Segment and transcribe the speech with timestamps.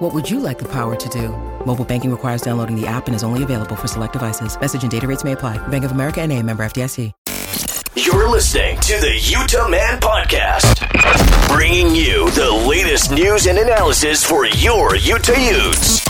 [0.00, 1.28] What would you like the power to do?
[1.66, 4.58] Mobile banking requires downloading the app and is only available for select devices.
[4.58, 5.58] Message and data rates may apply.
[5.68, 7.12] Bank of America and a member FDIC.
[7.96, 10.88] You're listening to the Utah Man Podcast,
[11.48, 16.02] bringing you the latest news and analysis for your Utah Utes.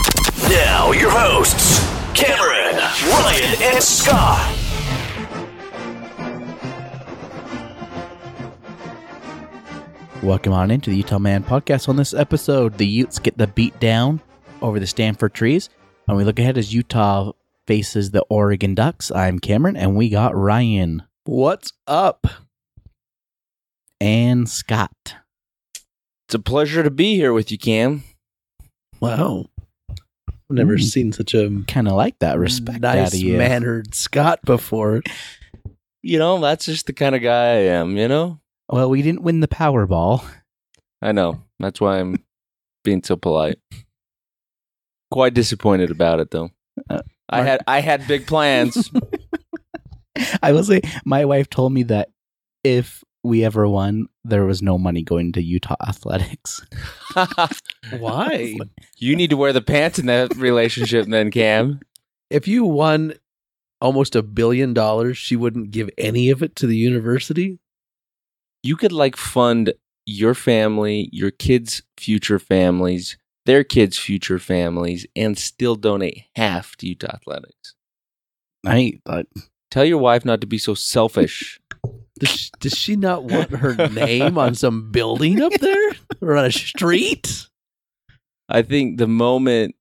[0.47, 1.79] Now, your hosts,
[2.13, 2.77] Cameron,
[3.09, 4.60] Ryan, and Scott.
[10.21, 11.89] Welcome on into the Utah Man podcast.
[11.89, 14.21] On this episode, the Utes get the beat down
[14.61, 15.69] over the Stanford trees.
[16.07, 17.31] And we look ahead as Utah
[17.65, 19.11] faces the Oregon Ducks.
[19.11, 22.27] I'm Cameron, and we got Ryan What's up?
[23.99, 25.15] and Scott.
[26.27, 28.03] It's a pleasure to be here with you, Cam.
[28.99, 29.45] Wow.
[29.89, 29.95] I've
[30.57, 30.83] never Mm.
[30.83, 33.37] seen such a Kind of like that respect out nice of you.
[33.37, 35.01] mannered Scott before.
[36.03, 38.40] You know, that's just the kind of guy I am, you know?
[38.71, 40.25] Well, we didn't win the Powerball.
[41.01, 41.43] I know.
[41.59, 42.23] That's why I'm
[42.83, 43.59] being so polite.
[45.11, 46.51] Quite disappointed about it though.
[46.89, 48.89] Uh, I had I had big plans.
[50.41, 52.09] I will say, my wife told me that
[52.63, 56.65] if we ever won, there was no money going to Utah athletics.
[57.97, 58.57] Why?
[58.97, 61.81] you need to wear the pants in that relationship then, Cam.
[62.29, 63.13] if you won
[63.81, 67.59] almost a billion dollars, she wouldn't give any of it to the university?
[68.63, 69.73] You could like fund
[70.05, 76.87] your family, your kids' future families, their kids' future families, and still donate half to
[76.87, 77.75] Utah Athletics.
[78.65, 79.25] I thought,
[79.71, 81.59] Tell your wife not to be so selfish.
[82.19, 86.45] Does she, does she not want her name on some building up there or on
[86.45, 87.47] a street?
[88.49, 89.75] I think the moment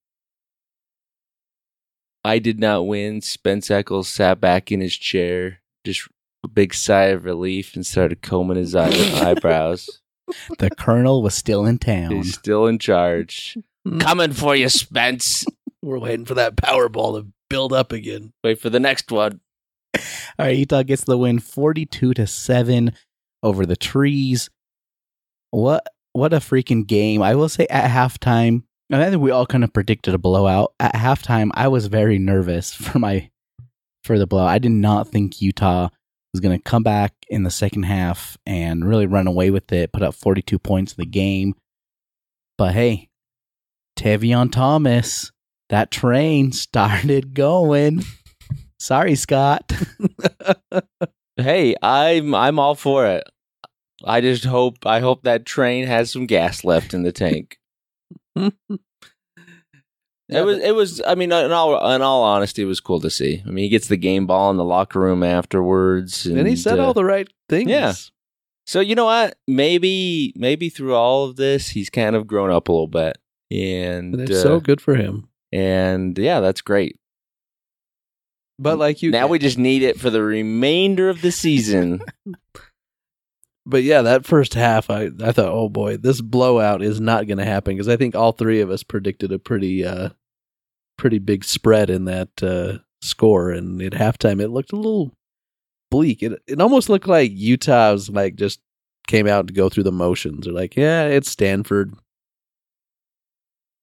[2.25, 6.09] I did not win, Spence Eccles sat back in his chair, just
[6.45, 10.01] a big sigh of relief, and started combing his eye- eyebrows.
[10.59, 12.13] the Colonel was still in town.
[12.13, 13.59] He's still in charge.
[13.87, 13.99] Hmm.
[13.99, 15.45] Coming for you, Spence.
[15.83, 18.33] We're waiting for that Powerball to build up again.
[18.45, 19.41] Wait for the next one.
[19.95, 22.93] All right, Utah gets the win 42 to 7
[23.43, 24.51] over the trees.
[25.51, 27.23] What what a freaking game.
[27.23, 30.75] I will say at halftime, and I think we all kind of predicted a blowout.
[30.79, 33.31] At halftime, I was very nervous for my
[34.05, 34.49] for the blowout.
[34.49, 35.89] I did not think Utah
[36.33, 39.93] was going to come back in the second half and really run away with it,
[39.93, 41.55] put up 42 points in the game.
[42.57, 43.09] But hey,
[43.99, 45.33] Tavion Thomas,
[45.69, 48.03] that train started going.
[48.79, 49.73] Sorry, Scott.
[51.41, 53.25] Hey, I'm I'm all for it.
[54.05, 57.59] I just hope I hope that train has some gas left in the tank.
[60.31, 63.11] It was it was I mean in all in all honesty it was cool to
[63.11, 63.43] see.
[63.47, 66.79] I mean he gets the game ball in the locker room afterwards And he said
[66.79, 67.69] uh, all the right things.
[67.71, 67.95] yeah.
[68.67, 69.37] So you know what?
[69.49, 73.19] Maybe maybe through all of this he's kind of grown up a little bit.
[73.51, 75.29] And And it's uh, so good for him.
[75.53, 76.97] and yeah, that's great.
[78.59, 82.03] But like you now we just need it for the remainder of the season.
[83.67, 87.39] But yeah, that first half, I I thought, oh boy, this blowout is not going
[87.39, 90.09] to happen because I think all three of us predicted a pretty uh
[91.01, 95.11] pretty big spread in that uh score, and at halftime it looked a little
[95.91, 96.23] bleak.
[96.23, 98.61] It it almost looked like Utah was like just
[99.09, 100.45] came out to go through the motions.
[100.45, 101.95] They're like, yeah, it's Stanford.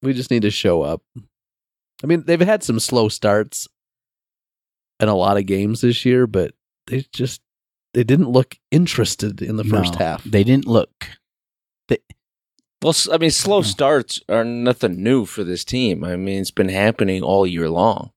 [0.04, 1.02] We just need to show up.
[2.04, 3.68] I mean, they've had some slow starts
[5.00, 6.54] in a lot of games this year, but
[6.86, 7.42] they just
[7.96, 10.24] they didn't look interested in the first No, half.
[10.24, 11.08] They didn't look.
[12.84, 16.04] Well, I mean, slow starts are nothing new for this team.
[16.04, 18.12] I mean, it's been happening all year long.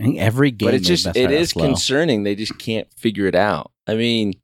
[0.00, 1.64] I think every game, but it's just it is slow.
[1.64, 2.22] concerning.
[2.22, 3.72] They just can't figure it out.
[3.86, 4.34] I mean,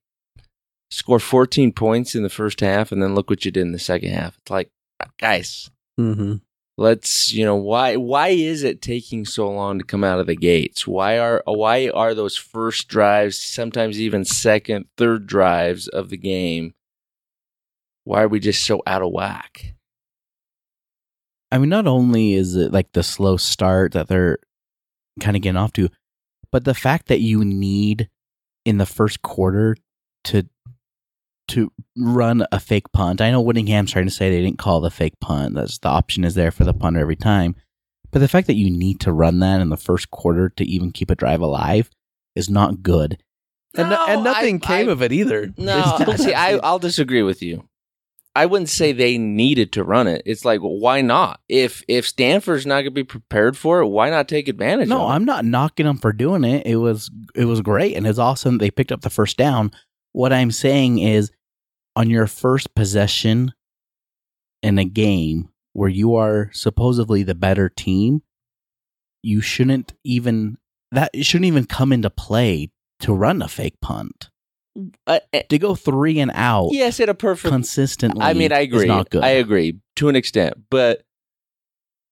[0.91, 3.79] score 14 points in the first half, and then look what you did in the
[3.79, 4.37] second half.
[4.39, 4.71] It's like,
[5.19, 5.71] guys,
[6.01, 6.37] Mm-hmm.
[6.79, 10.37] let's you know why why is it taking so long to come out of the
[10.37, 10.87] gates?
[10.87, 16.73] Why are why are those first drives, sometimes even second, third drives of the game?
[18.05, 19.75] Why are we just so out of whack?
[21.51, 24.39] I mean, not only is it like the slow start that they're
[25.21, 25.89] kind of getting off to,
[26.51, 28.09] but the fact that you need
[28.65, 29.77] in the first quarter
[30.25, 30.45] to
[31.49, 33.21] to run a fake punt.
[33.21, 35.55] I know Whittingham's trying to say they didn't call the fake punt.
[35.57, 37.57] That's the option is there for the punter every time.
[38.11, 40.93] But the fact that you need to run that in the first quarter to even
[40.93, 41.91] keep a drive alive
[42.37, 43.19] is not good.
[43.77, 45.53] and, no, and No, nothing I- came I- of it either.
[45.59, 47.69] No, still- see, I, I'll disagree with you.
[48.35, 50.23] I wouldn't say they needed to run it.
[50.25, 51.41] It's like, why not?
[51.49, 54.89] If if Stanford's not going to be prepared for it, why not take advantage?
[54.89, 55.05] No, of it?
[55.05, 56.67] No, I'm not knocking them for doing it.
[56.67, 59.71] It was it was great and it's awesome they picked up the first down.
[60.13, 61.31] What I'm saying is
[61.95, 63.53] on your first possession
[64.63, 68.23] in a game where you are supposedly the better team,
[69.23, 70.57] you shouldn't even
[70.91, 72.71] that it shouldn't even come into play
[73.01, 74.31] to run a fake punt.
[75.07, 77.53] Uh, uh, To go 3 and out yes, at a perfect.
[77.53, 78.87] consistently I mean, I agree.
[78.87, 79.23] not good.
[79.23, 81.03] I agree to an extent, but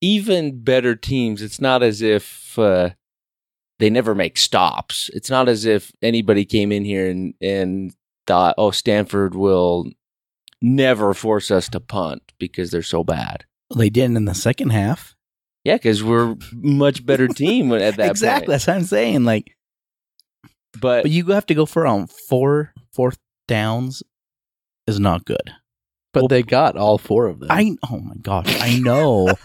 [0.03, 2.91] even better teams, it's not as if uh,
[3.79, 5.11] they never make stops.
[5.15, 7.95] It's not as if anybody came in here and and
[8.27, 9.91] thought, "Oh, Stanford will
[10.63, 13.45] never force us to punt because they're so bad."
[13.77, 15.15] they didn't in the second half.
[15.65, 18.47] Yeah, because we're much better team at that exactly.
[18.47, 18.51] point.
[18.51, 19.25] That's what I'm saying.
[19.25, 19.55] Like
[20.79, 23.19] But, But you have to go for um four fourth
[23.49, 24.03] downs
[24.87, 25.53] is not good.
[26.13, 27.49] but they got all four of them.
[27.51, 29.35] I oh my gosh, I know.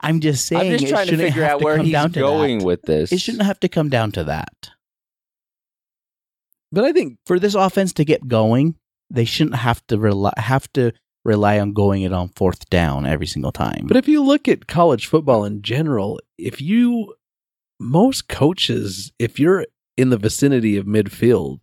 [0.00, 0.72] I'm just saying.
[0.72, 3.12] I'm just trying to figure out to where he's going with this.
[3.12, 4.70] It shouldn't have to come down to that.
[6.72, 8.74] but I think For this offense to get going,
[9.10, 10.92] they shouldn't have to rely have to
[11.24, 13.84] rely on going it on fourth down every single time.
[13.86, 17.14] But if you look at college football in general, if you
[17.78, 19.66] most coaches, if you're
[19.96, 21.60] in the vicinity of midfield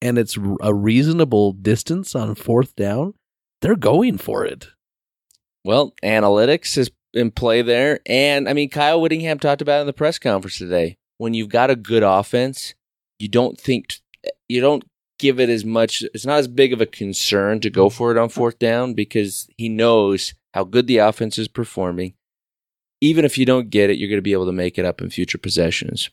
[0.00, 3.14] and it's a reasonable distance on fourth down,
[3.60, 4.68] they're going for it.
[5.64, 8.00] Well, analytics is in play there.
[8.06, 10.96] And I mean, Kyle Whittingham talked about in the press conference today.
[11.18, 12.74] When you've got a good offense,
[13.18, 14.00] you don't think,
[14.48, 14.84] you don't
[15.18, 18.18] give it as much, it's not as big of a concern to go for it
[18.18, 22.14] on fourth down because he knows how good the offense is performing.
[23.02, 25.02] Even if you don't get it, you're going to be able to make it up
[25.02, 26.08] in future possessions.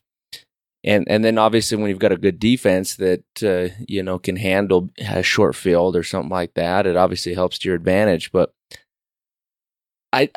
[0.84, 4.38] And and then obviously when you've got a good defense that uh, you know can
[4.38, 8.32] handle a short field or something like that, it obviously helps to your advantage.
[8.32, 8.54] But
[10.14, 10.30] I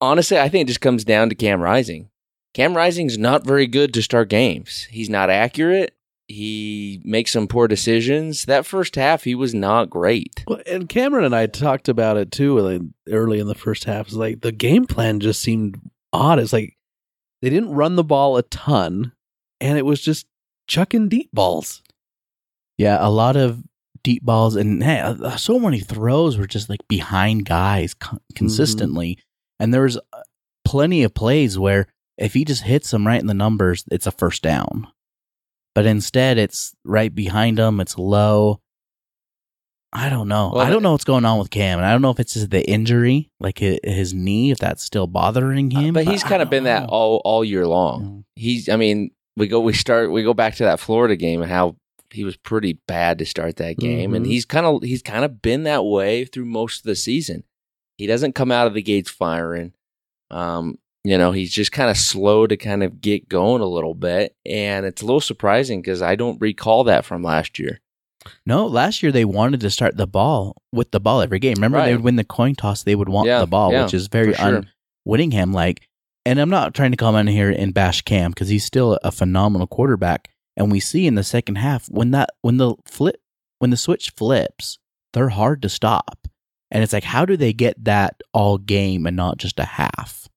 [0.00, 2.08] honestly, I think it just comes down to Cam Rising.
[2.54, 4.84] Cam Rising's not very good to start games.
[4.90, 5.94] He's not accurate.
[6.28, 8.44] He makes some poor decisions.
[8.44, 10.44] That first half, he was not great.
[10.46, 12.58] Well, and Cameron and I talked about it too
[13.08, 14.08] early in the first half.
[14.08, 15.80] It's like the game plan just seemed
[16.12, 16.38] odd.
[16.38, 16.76] It's like
[17.42, 19.12] they didn't run the ball a ton,
[19.60, 20.26] and it was just
[20.66, 21.82] chucking deep balls.
[22.76, 23.62] yeah, a lot of
[24.04, 29.18] deep balls and hey, uh, so many throws were just like behind guys con- consistently.
[29.58, 30.22] And there was uh,
[30.64, 34.12] plenty of plays where if he just hits them right in the numbers, it's a
[34.12, 34.86] first down.
[35.74, 37.80] But instead, it's right behind him.
[37.80, 38.60] It's low.
[39.92, 40.50] I don't know.
[40.54, 42.34] Well, I don't know what's going on with Cam, and I don't know if it's
[42.34, 45.94] the injury, like his, knee, if that's still bothering him.
[45.94, 46.88] but he's I kind of been that know.
[46.90, 48.24] all all year long.
[48.36, 51.50] He's, I mean, we go, we start, we go back to that Florida game and
[51.50, 51.76] how
[52.10, 54.28] he was pretty bad to start that game, and Mhm.
[54.28, 57.44] he's kind of, he's kind of been that way through most of the season.
[57.96, 59.72] He doesn't come out of the gates firing.
[60.30, 63.94] Um, you know, he's just kind of slow to kind of get going a little
[63.94, 67.80] bit, and it's a little surprising because I don't recall that from last year.
[68.44, 71.54] No, last year they wanted to start the ball with the ball every game.
[71.54, 72.82] Remember, they would win the coin toss.
[72.82, 74.46] They would want Yeah, the ball, yeah, which is very sure.
[74.46, 74.70] un
[75.04, 75.86] Whittingham like.
[76.26, 79.10] And I'm not trying to come in here and bash Cam because he's still a
[79.10, 80.28] phenomenal quarterback.
[80.56, 83.16] And we see in the second half when that when the flip
[83.60, 84.78] when the switch flips,
[85.12, 86.26] they're hard to stop.
[86.70, 90.28] And it's like, how do they get that all game and not just a half?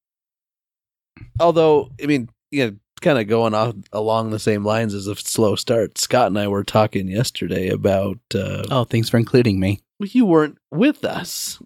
[1.40, 5.16] Although, I mean, you know, kind of going off along the same lines as a
[5.16, 5.98] slow start.
[5.98, 9.82] Scott and I were talking yesterday about uh, Oh, thanks for including me.
[10.00, 11.62] you weren't with us.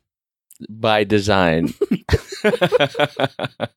[0.70, 1.74] by design.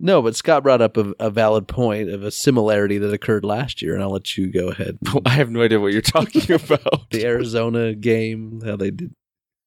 [0.00, 3.82] No, but Scott brought up a, a valid point of a similarity that occurred last
[3.82, 4.96] year, and I'll let you go ahead.
[5.26, 7.10] I have no idea what you're talking about.
[7.10, 9.12] the Arizona game, how they did.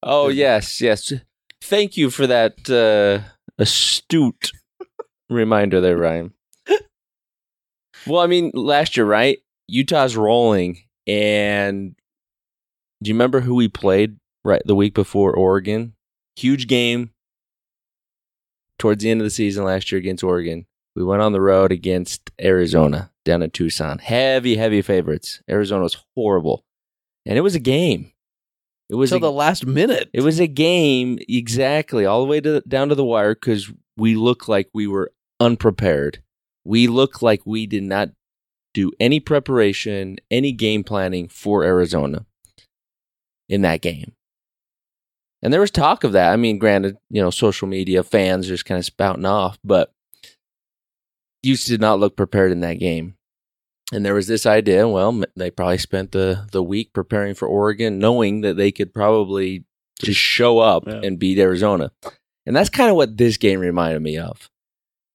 [0.02, 1.12] Oh yes, yes.
[1.60, 3.28] Thank you for that uh,
[3.58, 4.52] astute
[5.28, 6.32] reminder there, Ryan.
[8.06, 9.38] Well, I mean, last year, right?
[9.68, 11.94] Utah's rolling, and
[13.02, 15.94] do you remember who we played right the week before Oregon?
[16.36, 17.10] Huge game
[18.78, 20.66] towards the end of the season last year against Oregon.
[20.94, 23.98] We went on the road against Arizona down in Tucson.
[23.98, 25.40] Heavy, heavy favorites.
[25.48, 26.64] Arizona was horrible,
[27.24, 28.12] and it was a game.
[28.90, 30.10] It was Until the last minute.
[30.12, 34.16] it was a game exactly all the way to down to the wire because we
[34.16, 36.22] looked like we were unprepared.
[36.64, 38.10] We look like we did not
[38.74, 42.24] do any preparation, any game planning for Arizona
[43.48, 44.12] in that game.
[45.42, 46.32] And there was talk of that.
[46.32, 49.92] I mean, granted, you know, social media fans just kind of spouting off, but
[51.42, 53.14] Houston did not look prepared in that game.
[53.92, 54.88] And there was this idea.
[54.88, 59.64] Well, they probably spent the the week preparing for Oregon, knowing that they could probably
[60.00, 61.00] just show up Yeah.
[61.02, 61.90] and beat Arizona.
[62.46, 64.48] And that's kind of what this game reminded me of.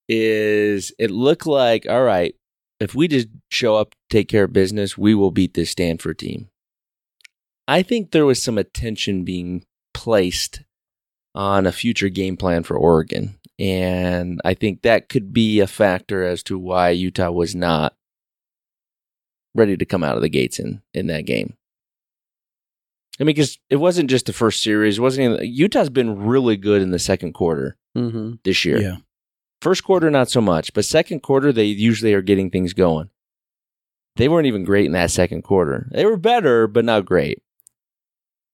[0.09, 2.35] Is it looked like all right?
[2.79, 6.49] If we just show up, take care of business, we will beat this Stanford team.
[7.67, 10.61] I think there was some attention being placed
[11.33, 13.37] on a future game plan for Oregon.
[13.59, 17.95] And I think that could be a factor as to why Utah was not
[19.55, 21.55] ready to come out of the gates in, in that game.
[23.19, 24.99] I mean, because it wasn't just the first series.
[24.99, 28.33] It wasn't even, Utah's been really good in the second quarter Mm-hmm.
[28.43, 28.79] this year.
[28.79, 28.97] Yeah.
[29.61, 33.09] First quarter, not so much, but second quarter, they usually are getting things going.
[34.15, 35.87] They weren't even great in that second quarter.
[35.91, 37.41] They were better, but not great.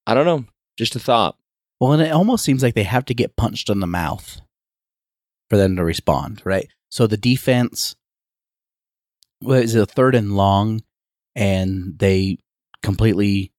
[0.05, 0.45] I don't know.
[0.77, 1.38] Just a thought.
[1.79, 4.41] Well, and it almost seems like they have to get punched in the mouth
[5.50, 6.67] for them to respond, right?
[6.89, 7.95] So the defense
[9.41, 10.81] was a third and long,
[11.36, 12.38] and they
[12.81, 13.51] completely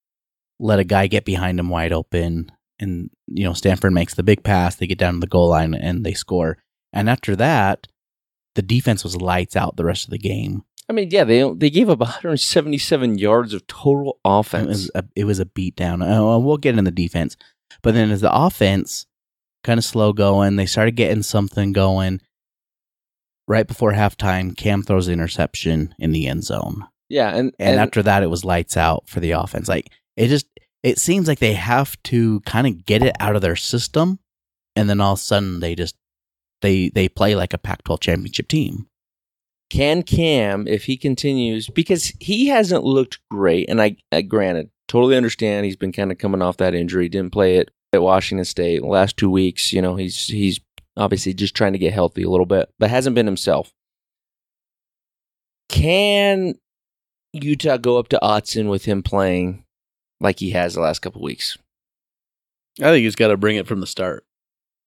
[0.58, 2.50] let a guy get behind him wide open.
[2.78, 4.76] And, you know, Stanford makes the big pass.
[4.76, 6.58] They get down to the goal line and they score.
[6.94, 7.88] And after that,
[8.54, 10.64] the defense was lights out the rest of the game.
[10.88, 14.68] I mean, yeah, they they gave up 177 yards of total It offense.
[14.68, 16.02] was a, it was a beatdown.
[16.02, 17.36] Uh, we'll get in the defense,
[17.82, 19.06] but then as the offense
[19.64, 22.20] kind of slow going, they started getting something going.
[23.46, 27.80] Right before halftime, Cam throws the interception in the end zone, yeah, and, and, and
[27.80, 29.68] after that, it was lights out for the offense.
[29.68, 30.46] Like it just
[30.82, 34.18] it seems like they have to kind of get it out of their system,
[34.76, 35.94] and then all of a sudden they just
[36.62, 38.86] they they play like a Pac-12 championship team.
[39.70, 43.68] can Cam if he continues because he hasn't looked great.
[43.68, 47.08] And I, I granted, totally understand he's been kind of coming off that injury.
[47.08, 49.72] Didn't play it at Washington State the last two weeks.
[49.72, 50.60] You know, he's he's
[50.96, 53.72] obviously just trying to get healthy a little bit, but hasn't been himself.
[55.68, 56.54] Can
[57.32, 59.64] Utah go up to Autzen with him playing
[60.20, 61.58] like he has the last couple weeks?
[62.80, 64.24] I think he's got to bring it from the start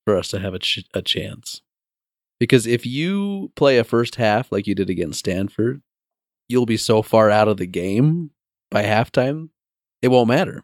[0.07, 1.61] for us to have a, ch- a chance.
[2.39, 5.81] Because if you play a first half like you did against Stanford,
[6.47, 8.31] you'll be so far out of the game
[8.71, 9.49] by halftime,
[10.01, 10.63] it won't matter.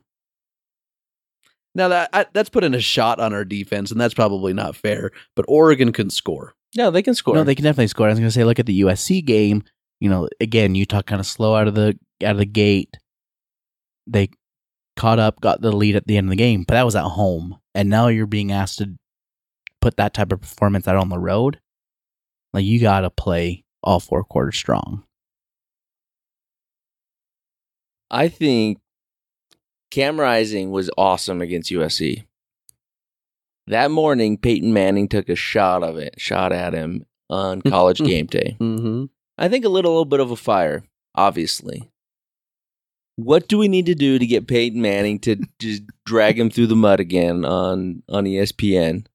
[1.75, 5.11] Now that I, that's putting a shot on our defense, and that's probably not fair.
[5.35, 6.53] But Oregon can score.
[6.77, 7.35] No, they can score.
[7.35, 8.07] No, they can definitely score.
[8.07, 9.63] I was going to say, look at the USC game.
[9.99, 12.95] You know, again, Utah kind of slow out of the out of the gate.
[14.07, 14.29] They
[14.95, 17.03] caught up, got the lead at the end of the game, but that was at
[17.03, 18.95] home, and now you're being asked to
[19.83, 21.59] put that type of performance out on the road.
[22.53, 25.03] Like you got to play all four quarters strong.
[28.09, 28.79] I think
[29.91, 32.25] Cam Rising was awesome against USC.
[33.67, 38.27] That morning, Peyton Manning took a shot of it, shot at him on college game
[38.27, 38.55] day.
[38.59, 39.05] Mm-hmm.
[39.37, 40.83] I think a little, little bit of a fire,
[41.15, 41.89] obviously.
[43.15, 46.67] What do we need to do to get Peyton Manning to just drag him through
[46.67, 49.07] the mud again on on ESPN?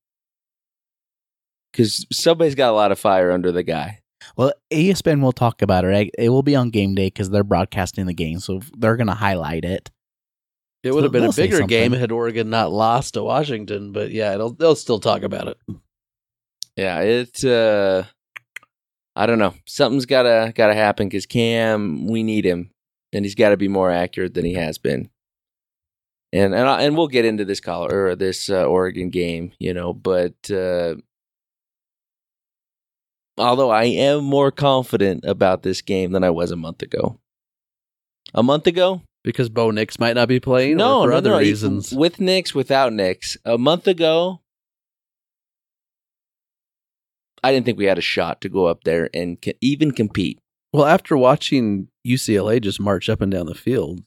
[1.72, 4.00] Because somebody's got a lot of fire under the guy.
[4.36, 5.88] Well, ESPN will talk about it.
[5.88, 6.10] right?
[6.18, 9.14] It will be on game day because they're broadcasting the game, so they're going to
[9.14, 9.90] highlight it.
[10.82, 14.34] It would have been a bigger game had Oregon not lost to Washington, but yeah,
[14.34, 15.58] it'll, they'll still talk about it.
[16.76, 17.44] Yeah, it.
[17.44, 18.04] Uh,
[19.16, 19.54] I don't know.
[19.66, 22.70] Something's gotta gotta happen because Cam, we need him,
[23.12, 25.10] and he's got to be more accurate than he has been.
[26.32, 29.74] And and I, and we'll get into this color or this uh, Oregon game, you
[29.74, 29.92] know.
[29.92, 30.94] But uh,
[33.38, 37.18] although I am more confident about this game than I was a month ago.
[38.34, 41.30] A month ago, Because Bo Nix might not be playing no, or for no, other
[41.30, 41.38] no.
[41.38, 41.92] reasons.
[41.92, 43.36] With Nix, without Nix.
[43.44, 44.40] A month ago,
[47.42, 50.40] I didn't think we had a shot to go up there and co- even compete.
[50.72, 54.02] Well, after watching UCLA just march up and down the field,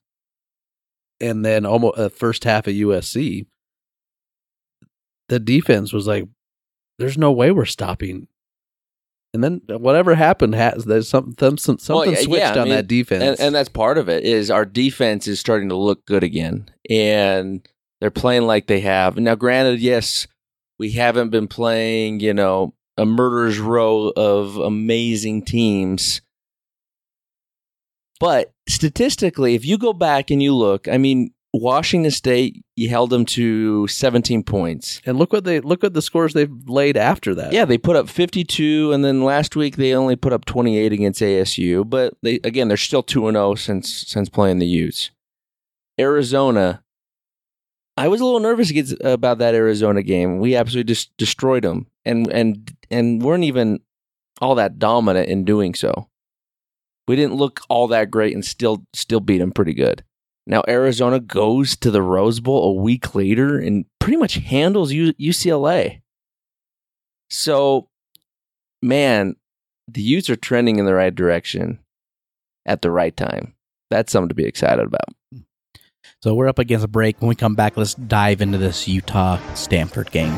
[1.20, 3.46] and then almost the first half of USC,
[5.30, 6.26] the defense was like,
[7.00, 8.28] "There's no way we're stopping."
[9.34, 12.64] And then whatever happened has there's some, some, some something yeah, switched yeah, I on
[12.66, 13.24] mean, that defense.
[13.24, 16.70] And, and that's part of it is our defense is starting to look good again,
[16.90, 17.66] and
[18.02, 19.16] they're playing like they have.
[19.18, 20.28] Now, granted, yes,
[20.80, 26.22] we haven't been playing, you know, a murderer's row of amazing teams.
[28.20, 33.10] But statistically, if you go back and you look, I mean, Washington State, you held
[33.10, 35.02] them to 17 points.
[35.06, 37.52] and look what they look at the scores they've laid after that.
[37.52, 41.22] Yeah, they put up 52, and then last week they only put up 28 against
[41.22, 41.90] ASU.
[41.90, 45.12] But they again, they're still two and zero since since playing the Utes.
[46.00, 46.84] Arizona,
[47.98, 50.40] I was a little nervous against, about that Arizona game.
[50.40, 53.82] We absolutely just destroyed them, and and and weren't even
[54.40, 56.08] all that dominant in doing so.
[57.08, 60.04] We didn't look all that great and still still beat them pretty good.
[60.48, 65.14] Now Arizona goes to the Rose Bowl a week later and pretty much handles U-
[65.14, 66.02] UCLA.
[67.30, 67.88] So,
[68.82, 69.36] man,
[69.88, 71.80] the Utes are trending in the right direction
[72.66, 73.54] at the right time.
[73.90, 75.46] That's something to be excited about.
[76.24, 77.20] So we're up against a break.
[77.22, 80.38] When we come back, let's dive into this Utah Stanford game.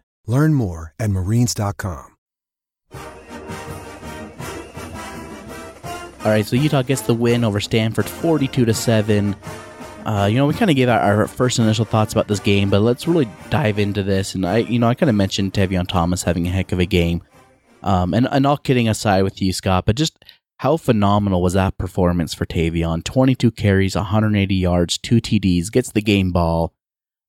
[0.27, 2.15] Learn more at marines.com.
[6.23, 9.35] All right, so Utah gets the win over Stanford, forty-two to seven.
[10.05, 12.69] Uh, you know, we kind of gave our, our first initial thoughts about this game,
[12.69, 14.35] but let's really dive into this.
[14.35, 16.85] And I, you know, I kind of mentioned Tavion Thomas having a heck of a
[16.85, 17.23] game.
[17.83, 20.23] Um, and, and all kidding aside with you, Scott, but just
[20.57, 23.03] how phenomenal was that performance for Tavion?
[23.03, 26.73] 22 carries, 180 yards, two TDs, gets the game ball.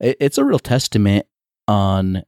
[0.01, 1.27] It, it's a real testament
[1.67, 2.25] on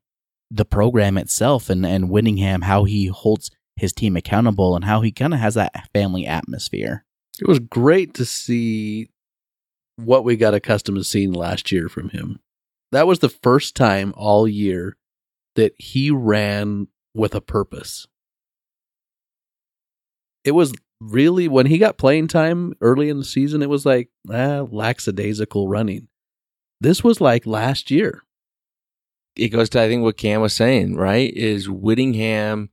[0.55, 5.11] the program itself and, and Whittingham, how he holds his team accountable and how he
[5.11, 7.05] kind of has that family atmosphere.
[7.41, 9.09] It was great to see
[9.97, 12.39] what we got accustomed to seeing last year from him.
[12.93, 14.97] That was the first time all year
[15.57, 18.07] that he ran with a purpose.
[20.45, 24.11] It was really when he got playing time early in the season, it was like
[24.31, 26.09] ah, lackadaisical running.
[26.81, 28.23] This was like last year.
[29.37, 31.33] It goes to I think what Cam was saying, right?
[31.35, 32.71] Is Whittingham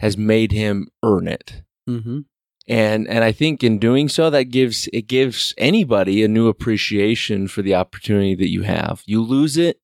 [0.00, 1.62] has made him earn it.
[1.88, 2.20] Mm-hmm.
[2.68, 7.48] And and I think in doing so that gives it gives anybody a new appreciation
[7.48, 9.02] for the opportunity that you have.
[9.04, 9.80] You lose it,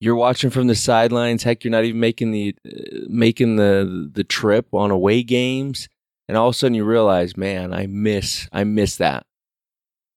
[0.00, 1.42] you're watching from the sidelines.
[1.42, 5.88] Heck, you're not even making the uh, making the the trip on away games,
[6.28, 9.26] and all of a sudden you realize, man, I miss I miss that.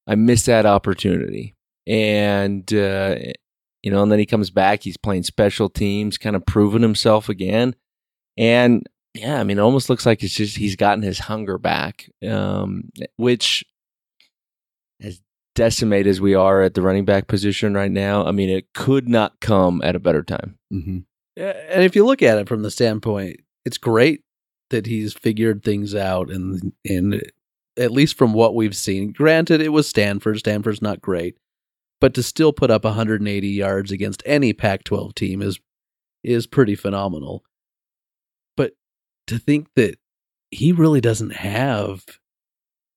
[0.07, 1.55] I miss that opportunity,
[1.87, 3.15] and uh,
[3.83, 4.83] you know, and then he comes back.
[4.83, 7.75] He's playing special teams, kind of proving himself again,
[8.37, 12.09] and yeah, I mean, it almost looks like it's just he's gotten his hunger back,
[12.27, 13.63] um, which
[15.01, 15.19] as
[15.55, 19.09] decimated as we are at the running back position right now, I mean, it could
[19.09, 20.57] not come at a better time.
[20.73, 20.99] Mm-hmm.
[21.37, 24.21] And if you look at it from the standpoint, it's great
[24.69, 27.21] that he's figured things out, and and
[27.77, 30.39] at least from what we've seen, granted, it was Stanford.
[30.39, 31.37] Stanford's not great,
[32.01, 35.59] but to still put up 180 yards against any Pac-12 team is
[36.23, 37.43] is pretty phenomenal.
[38.57, 38.73] But
[39.27, 39.95] to think that
[40.51, 42.03] he really doesn't have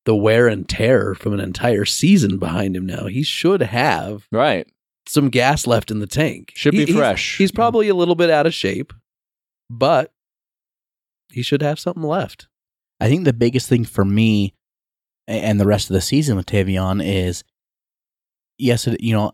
[0.05, 3.07] the wear and tear from an entire season behind him now.
[3.07, 4.67] He should have Right.
[5.07, 6.53] some gas left in the tank.
[6.55, 7.39] Should be He- he's- fresh.
[7.39, 8.93] He's, probably a little bit out of shape,
[9.71, 10.13] but
[11.33, 12.49] he should have something left.
[13.01, 14.53] I think the biggest thing for me
[15.27, 17.43] and the rest of the season with Tavion is,
[18.59, 19.33] yes, it, you know,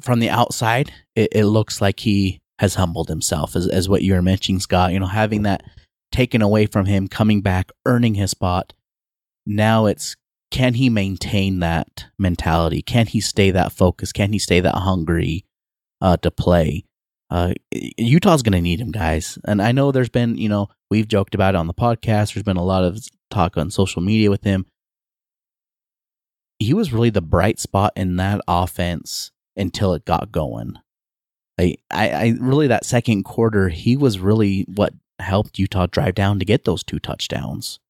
[0.00, 4.14] from the outside, it, it looks like he has humbled himself, as, as what you
[4.14, 4.92] were mentioning, Scott.
[4.92, 5.62] You know, having that
[6.12, 8.72] taken away from him, coming back, earning his spot.
[9.46, 10.16] Now it's
[10.50, 12.82] can he maintain that mentality?
[12.82, 14.14] Can he stay that focused?
[14.14, 15.44] Can he stay that hungry
[16.00, 16.84] uh, to play?
[17.30, 17.52] Uh,
[17.98, 19.38] Utah's going to need him, guys.
[19.44, 22.34] And I know there's been, you know, we've joked about it on the podcast.
[22.34, 24.66] There's been a lot of talk on social media with him.
[26.58, 30.76] He was really the bright spot in that offense until it got going.
[31.58, 36.38] I, I, I really that second quarter, he was really what helped Utah drive down
[36.38, 37.80] to get those two touchdowns.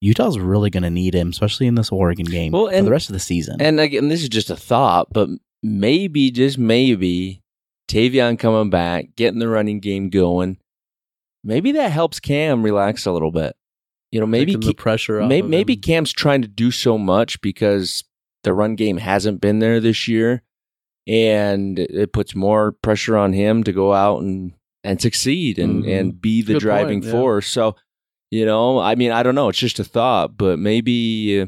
[0.00, 3.08] Utah's really going to need him, especially in this Oregon game Well, for the rest
[3.08, 3.60] of the season.
[3.60, 5.28] And again, this is just a thought, but
[5.62, 7.40] maybe, just maybe,
[7.88, 10.58] Tavion coming back, getting the running game going,
[11.42, 13.56] maybe that helps Cam relax a little bit.
[14.14, 15.28] You know, maybe Taking the pressure off.
[15.28, 15.80] maybe, him.
[15.80, 18.04] Cam's trying to do so much because
[18.44, 20.42] the run game hasn't been there this year,
[21.08, 24.52] and it puts more pressure on him to go out and
[24.84, 25.98] and succeed and Mhm.
[26.00, 27.20] and be the Good driving point, yeah.
[27.20, 27.46] force.
[27.48, 27.74] So
[28.30, 29.48] You know, I mean, I don't know.
[29.48, 31.46] It's just a thought, but maybe,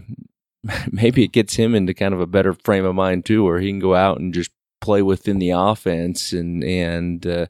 [0.92, 3.68] maybe it gets him into kind of a better frame of mind too, where he
[3.70, 4.50] can go out and just
[4.80, 7.46] play within the offense and and uh,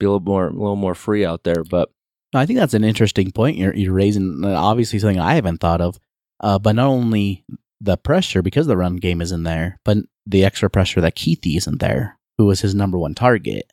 [0.00, 1.62] be a little more a little more free out there.
[1.64, 1.90] But
[2.38, 4.44] I think that's an interesting point you're, you're raising.
[4.44, 5.98] Uh, Obviously, something I haven't thought of.
[6.40, 7.44] Uh, but not only
[7.80, 11.80] the pressure because the run game isn't there, but the extra pressure that Kuithe isn't
[11.80, 13.70] there, who was his number one target.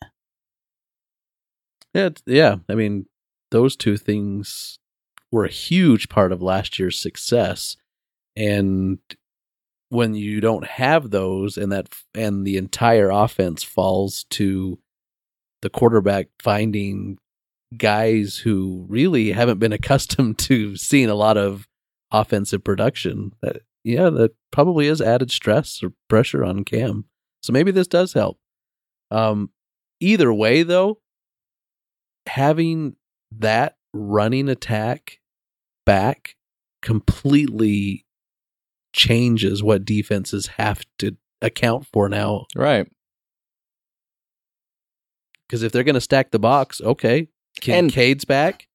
[1.94, 2.56] Yeah, yeah.
[2.68, 3.06] I mean,
[3.50, 4.78] those two things
[5.30, 7.76] were a huge part of last year's success,
[8.36, 8.98] and
[9.88, 14.78] when you don't have those, and that and the entire offense falls to
[15.60, 17.18] the quarterback finding
[17.76, 21.66] guys who really haven't been accustomed to seeing a lot of
[22.10, 23.32] offensive production.
[23.42, 27.06] That yeah, that probably is added stress or pressure on Cam.
[27.42, 28.38] So maybe this does help.
[29.10, 29.50] Um,
[30.00, 31.00] either way, though,
[32.26, 32.96] having
[33.32, 35.18] that running attack
[35.84, 36.36] back
[36.80, 38.06] completely
[38.92, 42.46] changes what defenses have to account for now.
[42.54, 42.86] right,
[45.48, 47.28] Because if they're going to stack the box, okay,
[47.62, 48.68] Kincaid's back,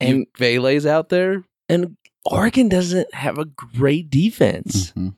[0.00, 1.44] and and Vele's out there.
[1.68, 4.92] and Oregon doesn't have a great defense.
[4.92, 5.14] Mhm.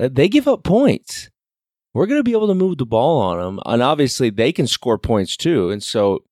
[0.00, 1.30] Uh, They give up points.
[1.94, 4.66] We're going to be able to move the ball on them, and obviously they can
[4.68, 5.70] score points too.
[5.70, 6.22] And so,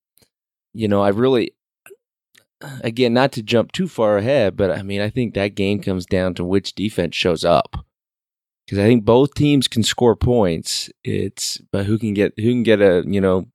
[0.73, 1.55] you know, I really,
[2.83, 6.07] again, not to jump too far ahead, but I mean, I think that game comes
[6.07, 7.85] down to which defense shows up.
[8.65, 10.91] Because I think both teams can score points.
[11.05, 13.47] It's but who can get who can get a you know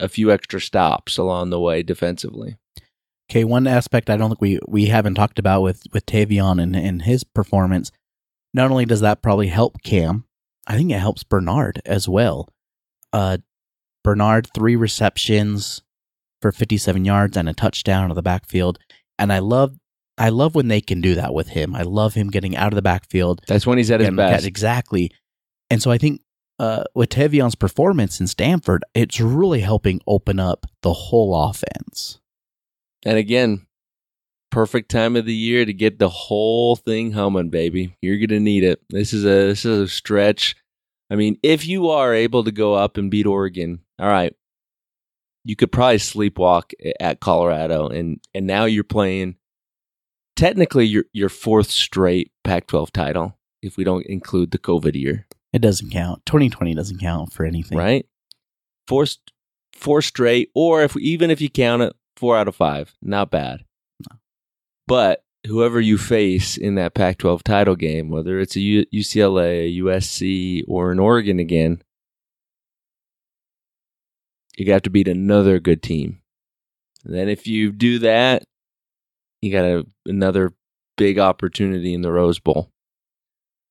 [0.00, 2.56] a few extra stops along the way defensively.
[3.30, 6.74] Okay, one aspect I don't think we, we haven't talked about with, with Tavion and,
[6.74, 7.92] and his performance,
[8.54, 10.24] not only does that probably help Cam,
[10.66, 12.48] I think it helps Bernard as well.
[13.12, 13.38] Uh,
[14.02, 15.82] Bernard, three receptions
[16.40, 18.78] for 57 yards and a touchdown out of the backfield.
[19.18, 19.76] And I love
[20.16, 21.76] I love when they can do that with him.
[21.76, 23.40] I love him getting out of the backfield.
[23.46, 24.46] That's when he's at his best.
[24.46, 25.12] exactly.
[25.70, 26.22] And so I think
[26.58, 32.18] uh, with Tavion's performance in Stanford, it's really helping open up the whole offense.
[33.04, 33.66] And again,
[34.50, 37.96] perfect time of the year to get the whole thing humming, baby.
[38.02, 38.82] You're gonna need it.
[38.90, 40.56] This is a this is a stretch.
[41.10, 44.34] I mean, if you are able to go up and beat Oregon, all right,
[45.44, 49.36] you could probably sleepwalk at Colorado, and and now you're playing
[50.36, 55.60] technically your your fourth straight Pac-12 title if we don't include the COVID year, It
[55.60, 56.24] doesn't count.
[56.26, 57.78] 2020 doesn't count for anything.
[57.78, 58.06] right?
[58.86, 59.06] Four
[59.72, 63.64] four straight, or if even if you count it, four out of five, not bad.
[64.86, 69.82] But whoever you face in that Pac-12 title game, whether it's a U- UCLA, a
[69.82, 71.82] USC, or an Oregon again,
[74.56, 76.20] you got to beat another good team.
[77.04, 78.42] And then if you do that,
[79.42, 80.52] you got a, another
[80.96, 82.70] big opportunity in the Rose Bowl.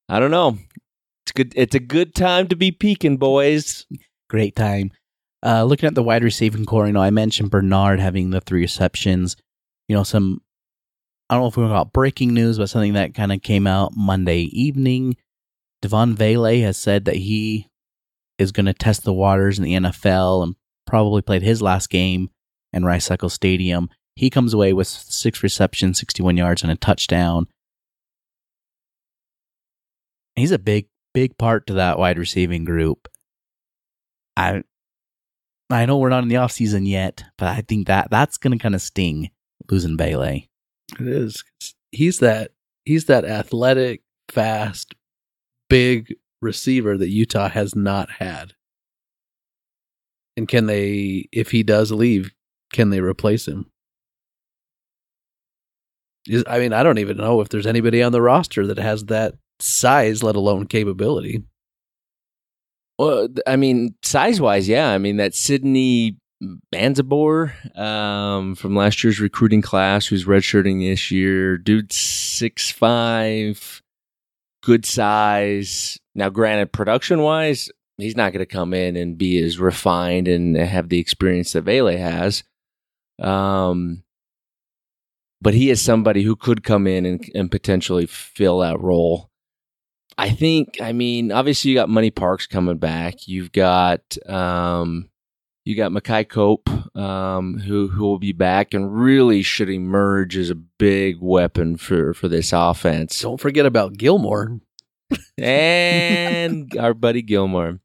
[0.08, 0.56] I don't know.
[1.38, 1.60] It's good.
[1.60, 3.86] It's a good time to be peaking, boys.
[4.28, 4.90] Great time.
[5.44, 8.62] Uh, looking at the wide receiving core, you know, I mentioned Bernard having the three
[8.62, 9.36] receptions.
[9.86, 10.42] You know, some,
[11.30, 13.66] I don't know if we call it breaking news, but something that kind of came
[13.66, 15.16] out Monday evening.
[15.80, 17.68] Devaughn Vele has said that he
[18.38, 22.30] is going to test the waters in the NFL and probably played his last game
[22.72, 23.88] in Rice Eccles Stadium.
[24.16, 27.46] He comes away with six receptions, 61 yards, and a touchdown.
[30.34, 33.08] He's a big, big part to that wide receiving group.
[34.36, 34.62] I
[35.70, 38.56] I know we're not in the off season yet, but I think that that's going
[38.56, 39.30] to kind of sting
[39.70, 40.48] losing Bailey.
[40.98, 41.44] It is.
[41.92, 42.52] He's that
[42.84, 44.94] he's that athletic, fast,
[45.68, 48.52] big receiver that Utah has not had.
[50.36, 52.30] And can they if he does leave,
[52.72, 53.70] can they replace him?
[56.26, 59.04] Is- I mean, I don't even know if there's anybody on the roster that has
[59.06, 61.42] that size, let alone capability.
[62.98, 64.90] Well, I mean, size wise, yeah.
[64.90, 66.16] I mean, that Sydney
[66.72, 73.82] Banzabor um, from last year's recruiting class, who's redshirting this year, dude, six five,
[74.62, 75.98] good size.
[76.14, 80.56] Now, granted, production wise, he's not going to come in and be as refined and
[80.56, 82.42] have the experience that Vele has.
[83.20, 84.02] Um,
[85.40, 89.27] but he is somebody who could come in and, and potentially fill that role.
[90.20, 93.28] I think, I mean, obviously you got Money Parks coming back.
[93.28, 95.08] You've got, um,
[95.64, 100.50] you got Makai Cope, um, who who will be back and really should emerge as
[100.50, 103.20] a big weapon for for this offense.
[103.20, 104.60] Don't forget about Gilmore.
[105.36, 107.80] and our buddy Gilmore.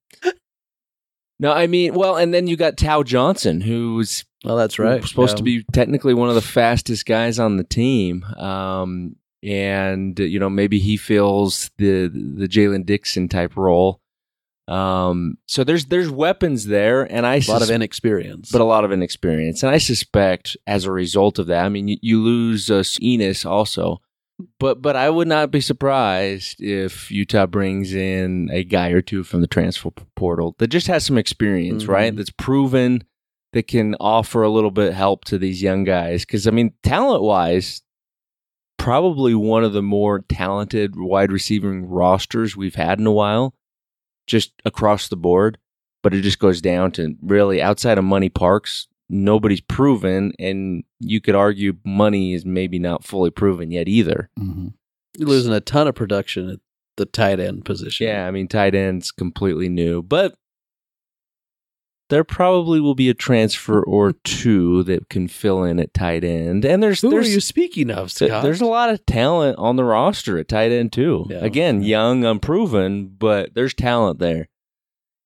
[1.40, 5.04] No, I mean, well, and then you got Tao Johnson, who's Well, that's right.
[5.04, 5.38] supposed Yeah.
[5.38, 8.24] to be technically one of the fastest guys on the team.
[8.38, 14.00] Um, and you know, maybe he fills the the Jalen Dixon type role.
[14.68, 18.50] Um, so there's there's weapons there, and I a lot of sus- inexperience.
[18.52, 19.62] but a lot of inexperience.
[19.62, 23.46] And I suspect as a result of that, I mean, you, you lose uh, Enis
[23.46, 24.00] also.
[24.60, 29.24] But but I would not be surprised if Utah brings in a guy or two
[29.24, 31.90] from the transfer portal that just has some experience, Mhm.
[31.90, 32.16] right?
[32.16, 33.04] That's proven
[33.52, 36.26] that can offer a little bit help to these young guys.
[36.26, 37.82] Because I mean, talent wise,
[38.84, 43.56] probably one of the more talented wide receiving rosters we've had in a while,
[44.28, 45.58] just across the board
[46.04, 51.20] but it just goes down to really outside of money parks nobody's proven and you
[51.22, 54.68] could argue money is maybe not fully proven yet either hmm
[55.18, 56.60] You're losing a ton of production at
[56.98, 58.08] the tight end position.
[58.08, 60.36] yeah i mean tight end's completely new but
[62.14, 66.64] there probably will be a transfer or two that can fill in at tight end
[66.64, 68.44] and there's Who there's are you speaking of, Scott?
[68.44, 71.26] there's a lot of talent on the roster at tight end too.
[71.28, 71.38] Yeah.
[71.38, 74.48] Again, young, unproven, but there's talent there,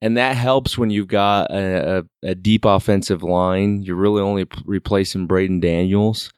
[0.01, 3.81] and that helps when you've got a, a, a deep offensive line.
[3.81, 6.31] You're really only p- replacing Braeden Daniels,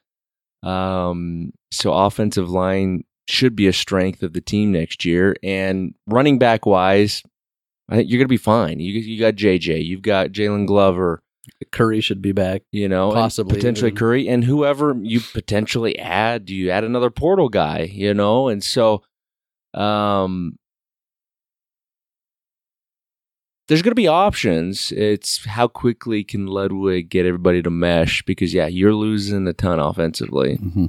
[0.64, 5.36] um, so offensive line should be a strength of the team next year.
[5.44, 7.22] And running back wise,
[7.90, 8.78] I think you're going to be fine.
[8.80, 11.22] You you got JJ, you've got Jaylon Glover
[11.72, 12.62] Curry should be back.
[12.70, 13.90] you know, Possibly potentially.
[13.90, 16.44] Curry and whoever you potentially add.
[16.44, 17.90] Do you add another portal guy?
[17.92, 19.02] You know, and so,
[19.74, 20.56] um,
[23.68, 24.92] there's going to be options.
[24.92, 28.22] It's how quickly can Ludwig get everybody to mesh?
[28.22, 30.56] Because yeah, you're losing a ton offensively.
[30.56, 30.86] hmm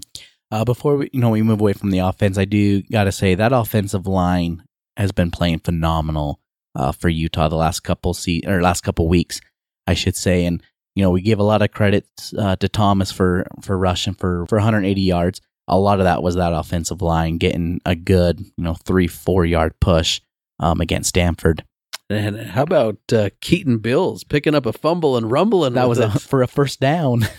[0.52, 3.12] Uh, before we, you know, we move away from the offense, I do got to
[3.12, 4.64] say that offensive line
[4.98, 6.40] has been playing phenomenal
[6.76, 9.42] uh, for Utah the last couple se- or last couple weeks,
[9.88, 10.46] I should say.
[10.46, 10.62] And
[10.96, 12.06] you know, we give a lot of credit
[12.38, 15.42] uh, to Thomas for for rushing for for 180 yards.
[15.68, 19.46] A lot of that was that offensive line getting a good, you know, three four
[19.46, 20.22] yard push
[20.60, 21.64] um, against Stanford.
[22.10, 25.74] And how about uh, Keaton Bills picking up a fumble and rumbling?
[25.74, 27.28] That was a, for a first down.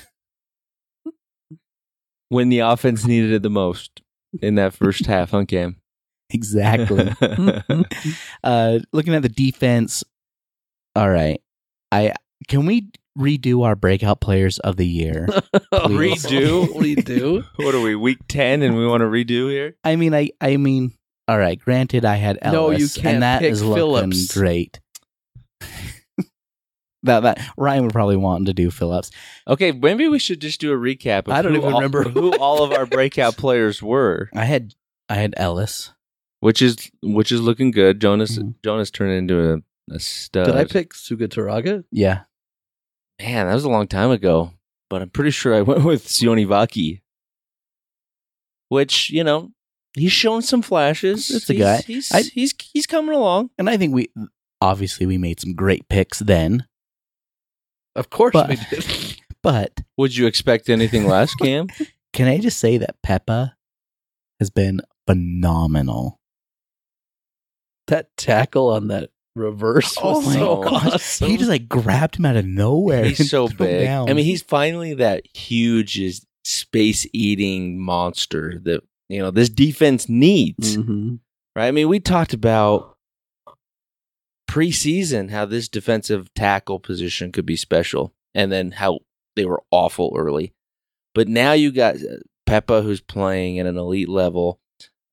[2.33, 4.01] When the offense needed it the most
[4.41, 5.77] in that first half, huh, Cam?
[6.35, 7.13] exactly.
[8.45, 10.03] uh looking at the defense
[10.97, 11.41] all right
[11.91, 12.13] i
[12.49, 15.27] can we redo our breakout players of the year
[15.73, 16.25] Please.
[16.27, 16.67] Redo?
[16.75, 17.45] redo.
[17.57, 19.77] what are we week ten and we want to redo here?
[19.85, 20.93] i mean i i mean
[21.29, 23.77] all right granted i had Elliss, No, you can't and that pick is looking
[24.11, 24.35] Phillips.
[24.35, 24.81] great
[27.05, 29.11] that that ryan would probably want to do phillips
[29.49, 31.27] Okay, maybe we should just do a recap.
[31.27, 32.05] Of I don't even all- remember.
[32.05, 34.75] who all of our breakout players were, i had
[35.09, 35.93] i had elliss
[36.43, 38.01] which is which is looking good.
[38.01, 38.55] Jonas Mhm.
[38.65, 40.47] Jonas turned into a, a stud.
[40.47, 41.85] Did I pick Sugataraga?
[41.93, 42.23] yeah
[43.21, 44.51] Man, that was a long time ago,
[44.91, 47.01] but I'm pretty sure I went with Sione Vaki.
[48.69, 49.53] Which you know
[49.95, 51.31] he's shown some flashes.
[51.31, 51.83] It's a guy.
[51.87, 53.51] He's I- he's he's coming along.
[53.59, 54.09] and i think we
[54.61, 56.67] obviously we made some great picks then
[57.95, 59.21] Of course But- we did.
[59.43, 61.67] but Would you expect anything less, Cam?
[62.13, 63.53] can i just say that pepa
[64.41, 66.21] has been phenomenal
[67.93, 70.87] that tackle on that reverse Oh was my so gosh.
[70.95, 71.29] awesome.
[71.31, 73.05] He just like grabbed him out of nowhere.
[73.07, 73.85] he's so big.
[73.87, 74.11] down.
[74.11, 75.99] I mean, he's finally that huge
[76.45, 80.77] space eating monster that you know this defense needs.
[80.77, 81.21] Mhm.
[81.57, 81.69] right?
[81.69, 82.97] I mean, we talked about
[84.51, 89.01] preseason how this defensive tackle position could be special, and then how
[89.37, 90.53] they were awful early.
[91.15, 94.59] But now you got uh, Pepa, who's playing at an elite level.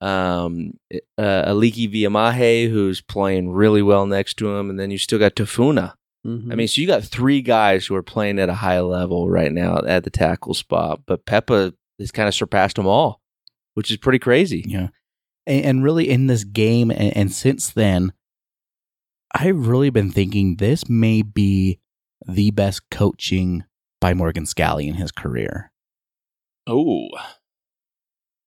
[0.02, 0.74] Um,
[1.18, 5.36] uh, Aliki Vimahi, who's playing really well next to him, and then you still got
[5.36, 5.94] Tafuna.
[6.26, 6.52] Mhm.
[6.52, 9.52] I mean, so you got three guys who are playing at a high level right
[9.52, 13.22] now at the tackle spot, but Pepa has kind of surpassed them all,
[13.74, 14.64] which is pretty crazy.
[14.68, 14.88] yeah,
[15.48, 18.14] and, and really in this game, and, and since then,
[19.36, 21.80] I've really been thinking this may be
[22.28, 23.64] the best coaching
[24.02, 25.72] by Morgan Scalley in his career.
[26.68, 27.10] Oh,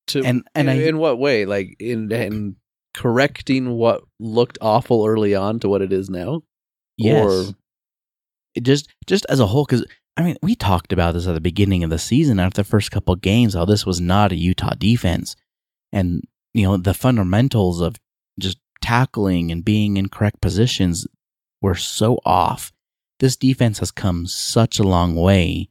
[0.08, 1.44] To- and- and in, I- in what way?
[1.46, 2.56] Like in in
[2.94, 6.42] correcting what looked awful early on to what it is now.
[6.98, 7.54] Yes, Or-
[8.54, 9.84] It just just as a whole, because
[10.16, 12.90] I mean, we talked about this at the beginning of the season after the first
[12.90, 15.36] couple games, how this was not a Utah defense,
[15.90, 17.96] and you know the fundamentals of
[18.38, 21.06] just tackling and being in correct positions
[21.62, 22.72] were so off.
[23.20, 25.70] This defense has come such a long way,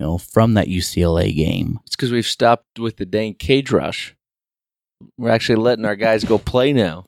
[0.00, 1.78] you know, from that UCLA game.
[1.86, 4.14] It's because we've stopped with the dang cage rush.
[5.18, 7.06] We're actually letting our guys go play now.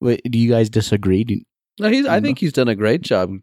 [0.00, 1.24] Wait, do you guys disagree?
[1.24, 1.40] Do,
[1.78, 2.06] No, he's.
[2.06, 2.22] I Mhm.
[2.22, 3.38] think he's done a great job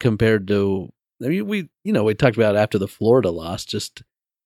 [0.00, 0.90] compared to.
[1.22, 3.64] I mean, we you know we talked about after the Florida loss.
[3.64, 4.02] Just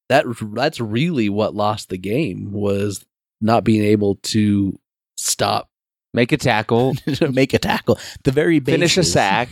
[0.08, 0.24] that
[0.54, 3.04] that's really what lost the game was
[3.40, 4.78] not being able to
[5.16, 5.68] stop.
[6.14, 6.94] Make a tackle,
[7.30, 7.98] make a tackle.
[8.24, 9.48] The very finish a sack.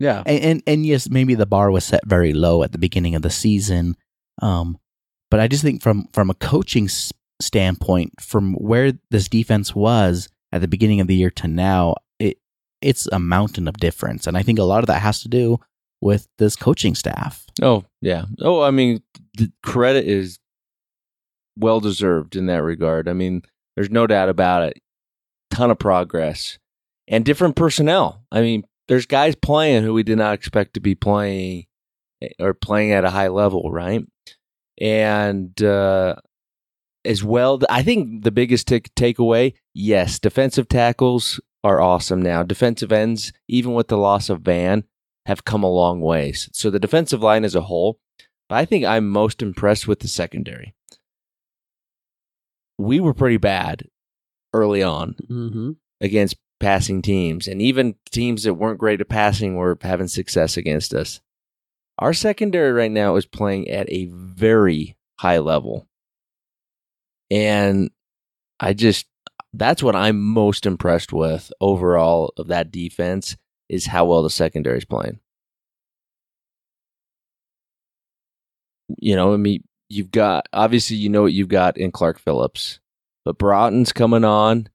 [0.00, 3.14] Yeah, and, and and yes, maybe the bar was set very low at the beginning
[3.14, 3.96] of the season.
[4.42, 4.78] Um,
[5.30, 10.28] but I just think from from a coaching s- standpoint, from where this defense was
[10.50, 12.38] at the beginning of the year to now, it
[12.80, 15.58] it's a mountain of difference, and I think a lot of that has to do
[16.00, 17.44] with this coaching staff.
[17.62, 18.24] Oh yeah.
[18.40, 19.02] Oh, I mean,
[19.36, 20.38] the credit is
[21.58, 23.06] well deserved in that regard.
[23.06, 23.42] I mean,
[23.76, 24.78] there's no doubt about it.
[25.50, 26.58] Ton of progress
[27.06, 28.24] and different personnel.
[28.32, 31.66] I mean, there's guys playing who we did not expect to be playing
[32.20, 34.04] eh, or playing at a high level, right?
[34.80, 36.16] And uh,
[37.04, 42.42] as well, I think the biggest take takeaway, yes, defensive tackles are awesome now.
[42.42, 44.82] Defensive ends, even with the loss of Van,
[45.26, 46.50] have come a long ways.
[46.52, 48.00] So the defensive line as a whole,
[48.48, 50.74] but I think I'm most impressed with the secondary.
[52.76, 53.84] We were pretty bad
[54.52, 55.70] early on mm-hmm.
[56.00, 60.94] against passing teams, and even teams that weren't great at passing were having success against
[60.94, 61.20] us.
[61.98, 65.86] Our secondary right now is playing at a very high level.
[67.30, 67.90] And
[68.58, 69.06] I just,
[69.52, 73.36] that's what I'm most impressed with overall of that defense
[73.68, 75.20] is how well the secondary is playing.
[78.98, 82.80] You know, I mean, you've got obviously you know what you've got in Clark Phillips,
[83.24, 84.68] but Broughton's coming on.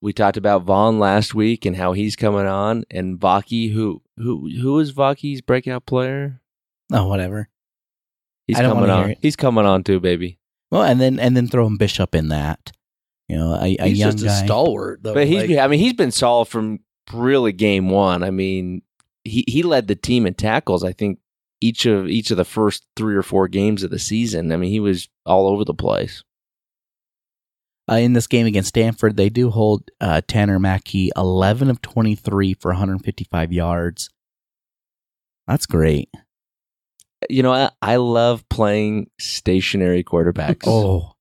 [0.00, 4.48] We talked about Vaughn last week and how he's coming on, and Vaki, who who
[4.50, 6.40] who is Vaki's breakout player?
[6.92, 7.48] Oh, whatever.
[8.46, 9.16] He's I don't coming on.
[9.20, 10.38] He's coming on too, baby.
[10.70, 12.72] Well, and then and then throw him Bishop in that.
[13.28, 14.44] You know, a, a he's young just a guy.
[14.44, 15.02] stalwart.
[15.02, 15.14] Though.
[15.14, 16.80] But he's Like, I mean he's been solid from
[17.12, 18.22] really game one.
[18.22, 18.82] I mean
[19.24, 20.84] he he led the team in tackles.
[20.84, 21.18] I think
[21.60, 24.52] each of each of the first three or four games of the season.
[24.52, 26.22] I mean he was all over the place.
[27.88, 32.54] Uh, in this game against Stanford, they do hold uh, Tanner McKee 11 of 23
[32.54, 34.10] for 155 yards.
[35.46, 36.08] That's great.
[37.30, 40.64] You know I, I love playing stationary quarterbacks.
[40.66, 41.12] Oh,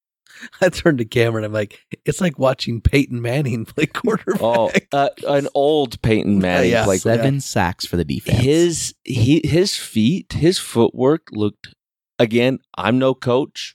[0.60, 1.44] I turned to Cameron.
[1.44, 4.42] I'm like, it's like watching Peyton Manning play quarterback.
[4.42, 8.38] Oh, uh, an old Peyton Manning Yeah, play seven sacks for the defense.
[8.38, 11.74] his he his feet his footwork looked
[12.18, 13.74] again i'm no coach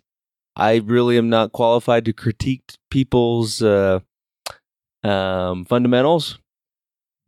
[0.55, 3.99] i really am not qualified to critique people's uh
[5.03, 6.39] um fundamentals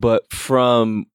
[0.00, 1.06] but from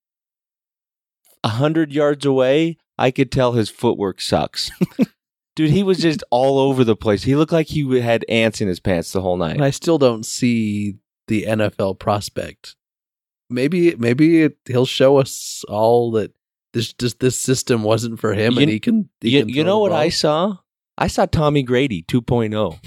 [1.44, 4.70] a hundred yards away i could tell his footwork sucks
[5.56, 8.68] dude he was just all over the place he looked like he had ants in
[8.68, 10.96] his pants the whole night and I still don't see
[11.28, 12.74] the NFL prospect.
[13.48, 16.32] Maybe maybe it, he'll show us all that
[16.72, 19.08] this just this system wasn't for him, You- and he can.
[19.20, 20.56] He you, can you know what i saw
[20.98, 22.12] i saw tommy grady oh.
[22.22, 22.78] 2.0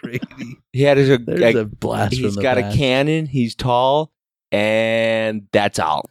[0.00, 0.20] Grady.
[0.72, 2.14] he had his a, There's a a blast.
[2.14, 2.74] He's got past.
[2.74, 3.26] a cannon.
[3.26, 4.12] He's tall,
[4.50, 6.08] and that's all.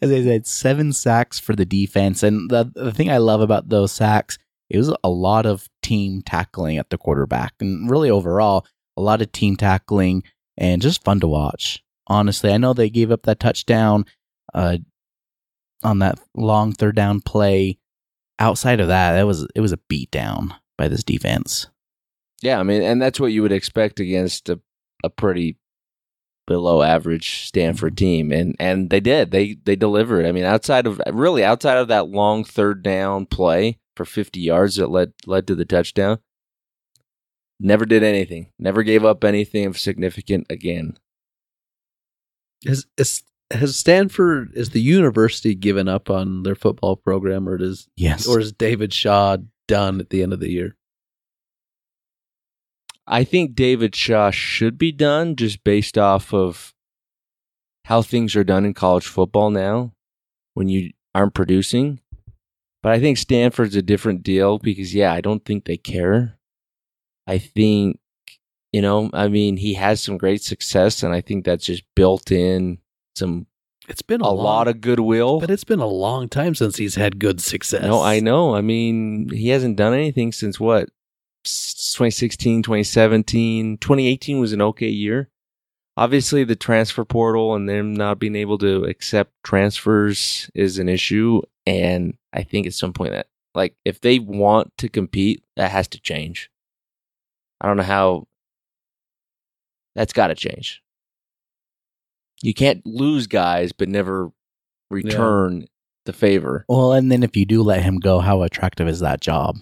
[0.00, 2.22] As I said, seven sacks for the defense.
[2.22, 6.22] And the, the thing I love about those sacks, it was a lot of team
[6.22, 7.54] tackling at the quarterback.
[7.60, 10.24] And really overall, a lot of team tackling
[10.56, 11.82] and just fun to watch.
[12.08, 14.04] Honestly, I know they gave up that touchdown
[14.52, 14.78] uh,
[15.84, 17.78] on that long third down play.
[18.38, 21.68] Outside of that, that was it was a beat down by this defense.
[22.42, 24.60] Yeah, I mean, and that's what you would expect against a,
[25.04, 25.58] a pretty
[26.46, 29.30] below average Stanford team, and and they did.
[29.30, 30.26] They they delivered.
[30.26, 34.76] I mean, outside of really outside of that long third down play for fifty yards
[34.76, 36.18] that led led to the touchdown,
[37.60, 38.48] never did anything.
[38.58, 40.98] Never gave up anything of significant again.
[42.66, 47.88] Has, is, has Stanford is the university given up on their football program, or does
[47.96, 48.26] Yes.
[48.26, 49.38] or is David Shaw
[49.68, 50.76] done at the end of the year?
[53.06, 56.72] I think David Shaw should be done just based off of
[57.86, 59.92] how things are done in college football now
[60.54, 62.00] when you aren't producing.
[62.82, 66.38] But I think Stanford's a different deal because, yeah, I don't think they care.
[67.26, 67.98] I think,
[68.72, 72.30] you know, I mean, he has some great success, and I think that's just built
[72.32, 72.78] in
[73.14, 73.46] some
[73.88, 75.40] It's been a, a, long, lot of goodwill.
[75.40, 77.82] but it's been a long time since he's had good success.
[77.82, 78.54] No, I know.
[78.54, 80.88] I mean, he hasn't done anything since what?
[81.44, 85.28] S- 2016, 2017, 2018 was an okay year.
[85.96, 91.42] Obviously, the transfer portal and them not being able to accept transfers is an issue.
[91.66, 95.88] And I think at some point that, like, if they want to compete, that has
[95.88, 96.50] to change.
[97.60, 98.26] I don't know how
[99.94, 100.82] That's got to change.
[102.42, 104.30] You can't lose guys but never
[104.90, 105.66] return
[106.04, 106.64] the favor.
[106.68, 109.58] Well, and then if you do let him go, how attractive is that job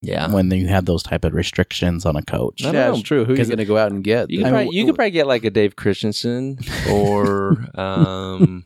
[0.00, 0.32] Yeah.
[0.32, 2.62] when you have those type of restrictions on a coach?
[2.62, 2.94] I don't yeah, know.
[2.94, 3.24] it's true.
[3.24, 4.30] Who are you 'Cause going to go out and get?
[4.30, 6.58] You could, probably, you could probably get like a Dave Christensen
[6.90, 8.64] or um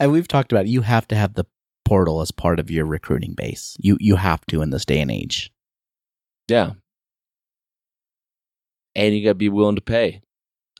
[0.00, 1.44] And we've talked about it, you have to have the
[1.84, 3.76] portal as part of your recruiting base.
[3.80, 5.52] You you have to in this day and age.
[6.48, 6.72] yeah.
[8.96, 10.20] And you got to be willing to pay.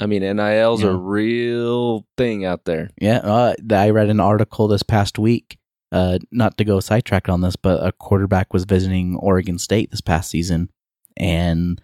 [0.01, 0.97] I mean, NIL's a Yeah.
[0.99, 2.91] real thing out there.
[3.01, 5.59] Yeah, uh, I read an article this past week.
[5.93, 10.01] Uh, not to go sidetracked on this, but a quarterback was visiting Oregon State this
[10.01, 10.71] past season,
[11.17, 11.83] and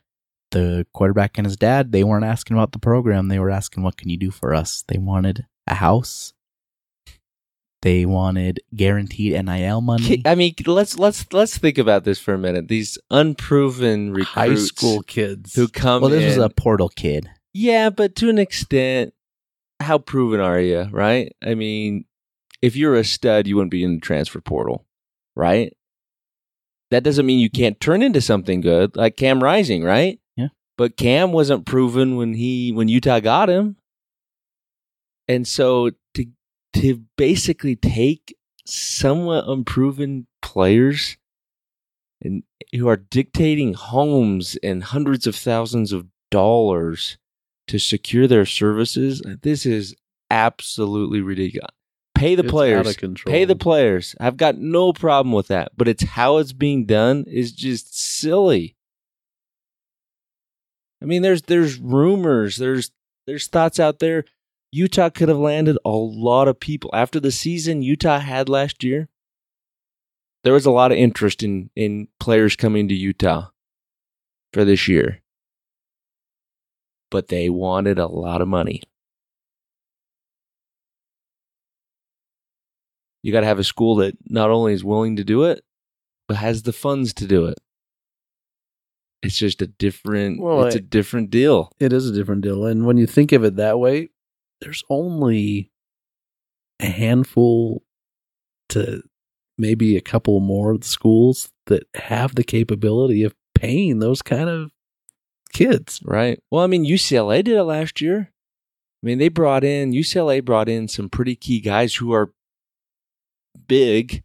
[0.53, 3.29] the quarterback and his dad they weren't asking about the program.
[3.29, 6.33] They were asking, "What can you do for us?" They wanted a house.
[7.83, 10.23] They wanted guaranteed NIL money.
[10.25, 12.69] I mean, let's let's let's think about this for a minute.
[12.69, 15.55] These unproven recruits high school kids.
[15.55, 17.29] who come Well, this in, was a portal kid.
[17.59, 19.15] Yeah, but to an extent,
[19.81, 21.35] how proven are you, right?
[21.43, 22.05] I mean,
[22.61, 24.85] if you're a stud, you wouldn't be in the transfer portal,
[25.35, 25.75] right?
[26.91, 30.21] That doesn't mean you can't turn into something good, like Cam Rising, right?
[30.37, 30.49] Yeah.
[30.77, 33.77] But Cam wasn't proven when he when Utah got him.
[35.27, 36.27] And so to
[36.75, 38.37] to basically take
[38.67, 41.17] somewhat unproven players
[42.21, 42.43] and
[42.75, 47.17] who are dictating homes and hundreds of thousands of dollars
[47.69, 49.23] to secure their services.
[49.43, 49.95] This is
[50.31, 51.71] absolutely ridiculous.
[52.15, 52.87] Pay the It's players.
[52.87, 53.33] out of control.
[53.33, 54.15] Pay the players.
[54.19, 58.75] I've got no problem with that, but it's how it's being done is just silly.
[61.03, 62.91] I mean, there's there's rumors, there's
[63.27, 64.25] there's thoughts out there.
[64.73, 69.09] Utah could have landed a lot of people after the season Utah had last year.
[70.43, 73.49] There was a lot of interest in in players coming to Utah
[74.55, 75.21] for this year
[77.17, 78.83] but they wanted a lot of money.
[83.23, 85.65] You got to have a school that not only is willing to do it,
[86.29, 87.57] but has the funds to do it.
[89.23, 91.73] It's just a different Well, it's a I- different deal.
[91.81, 92.67] It is a different deal.
[92.67, 94.11] And when you think of it that way,
[94.61, 95.71] there's only
[96.79, 97.83] a handful
[98.69, 99.03] to
[99.57, 104.71] maybe a couple more schools that have the capability of paying those kind of
[105.57, 106.01] kids.
[106.05, 106.39] Right.
[106.51, 108.31] Well, I mean, UCLA did it last year.
[109.03, 112.33] I mean, they brought in UCLA brought in some pretty key guys who are
[113.67, 114.23] big.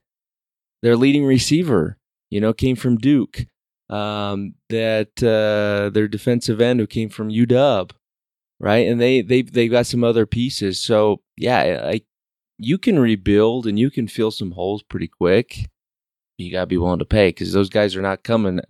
[0.82, 1.98] Their leading receiver,
[2.30, 3.46] you know, came from Duke.
[3.90, 7.92] Um, that uh, their defensive end who came from UW,
[8.60, 8.88] right?
[8.88, 10.80] And they they they got some other pieces.
[10.80, 12.02] So yeah, I,
[12.58, 15.70] you can rebuild and you can fill some holes pretty quick.
[16.38, 18.62] You gotta be willing to pay because those guys are not coming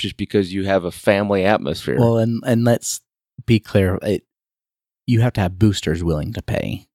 [0.00, 1.96] just because you have a family atmosphere.
[1.98, 3.00] Well, and and let's
[3.46, 4.24] be clear, it,
[5.06, 6.86] you have to have boosters willing to pay.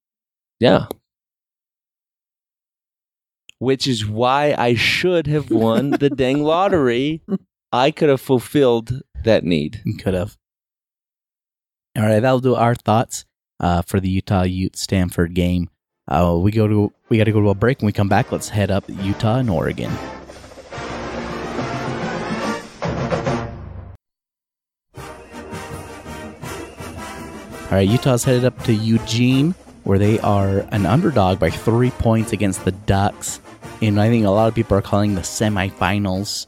[0.60, 0.86] Yeah.
[3.58, 7.22] Which is why I should have won the dang lottery.
[7.72, 9.82] I could have fulfilled that need.
[10.02, 10.36] Could have.
[11.96, 13.24] All right, that'll do our thoughts
[13.60, 15.70] uh, for the Utah Ute Stanford game.
[16.08, 17.80] Uh, we go to we got to go to a break.
[17.80, 19.90] When we come back, let's head up Utah and Oregon.
[27.66, 29.50] All right, Utah's headed up to Eugene,
[29.82, 33.40] where they are an underdog by three points against the Ducks.
[33.82, 36.46] And I think a lot of people are calling the semifinals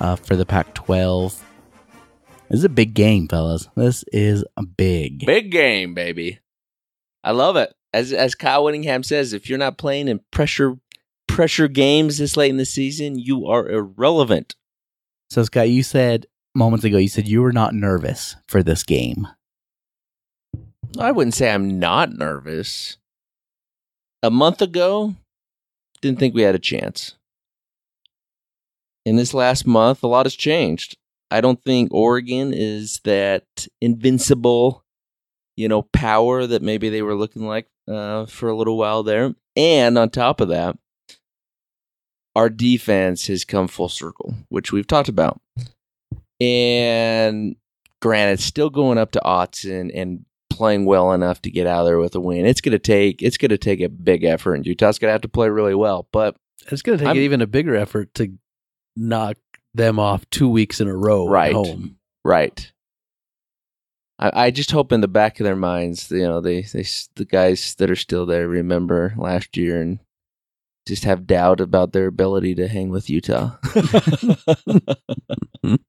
[0.00, 1.44] uh, for the Pac 12.
[2.50, 3.68] This is a big game, fellas.
[3.76, 5.24] This is a big.
[5.26, 6.40] Big game, baby.
[7.22, 7.72] I love it.
[7.92, 10.76] As as Kyle Whittingham says, if you're not playing in pressure
[11.28, 14.56] pressure games this late in the season, you are irrelevant.
[15.30, 19.28] So, Scott, you said moments ago, you said you were not nervous for this game.
[20.96, 22.96] I wouldn't say I'm not nervous.
[24.22, 25.14] A month ago,
[26.00, 27.16] didn't think we had a chance.
[29.04, 30.96] In this last month, a lot has changed.
[31.30, 33.44] I don't think Oregon is that
[33.80, 34.84] invincible,
[35.56, 39.34] you know, power that maybe they were looking like uh, for a little while there.
[39.56, 40.78] And on top of that,
[42.34, 45.40] our defense has come full circle, which we've talked about.
[46.40, 47.56] And
[48.00, 50.24] granted, still going up to Autzen and
[50.58, 52.44] playing well enough to get out of there with a win.
[52.44, 55.48] It's gonna take it's gonna take a big effort, and Utah's gonna have to play
[55.48, 56.08] really well.
[56.12, 56.36] But
[56.70, 58.32] It's going to take I'm- even a bigger effort to
[58.96, 59.36] knock
[59.74, 61.50] them off two weeks in a row Right.
[61.50, 61.96] at home.
[62.24, 62.72] right,
[64.18, 66.84] I, I just hope in the back of their minds, you know, they they
[67.14, 70.00] the guys that are still there remember last year and
[70.86, 73.56] just have doubt about their ability to hang with Utah.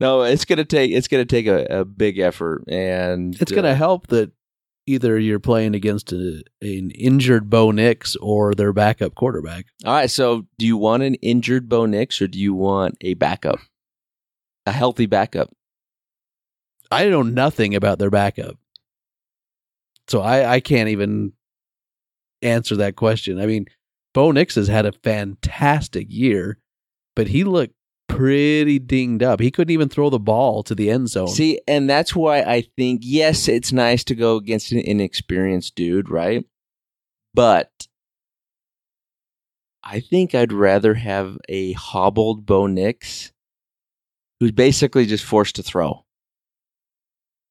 [0.00, 3.70] No, it's gonna take it's gonna take a, a big effort, and It's going to
[3.70, 4.30] uh, help that
[4.88, 9.66] either you're playing against a, an injured Bo Nix or their backup quarterback.
[9.84, 13.14] All right, so do you want an injured Bo Nix or do you want a
[13.14, 13.58] backup,
[14.64, 15.50] a healthy backup?
[16.90, 18.56] I know nothing about their backup.
[20.08, 21.34] So I, I can't even
[22.40, 23.38] answer that question.
[23.38, 23.66] I mean,
[24.14, 26.58] Bo Nix has had a fantastic year,
[27.14, 27.74] but he looked
[28.08, 29.40] pretty dinged up.
[29.40, 31.28] He couldn't even throw the ball to the end zone.
[31.28, 36.10] See, and that's why I think yes, it's nice to go against an inexperienced dude,
[36.10, 36.44] right?
[37.34, 37.86] But
[39.84, 43.32] I think I'd rather have a hobbled Bo Nix
[44.40, 46.04] who's basically just forced to throw.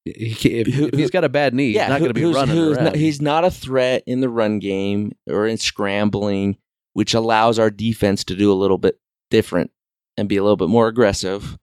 [0.05, 2.21] He, if, who, if he's got a bad knee, yeah, he's not going to be
[2.21, 6.57] who's- running who's not- he's not a threat in the run game or in scrambling,
[6.93, 8.99] which allows our defense to do a little bit
[9.29, 9.71] different
[10.17, 11.57] and be a little bit more aggressive.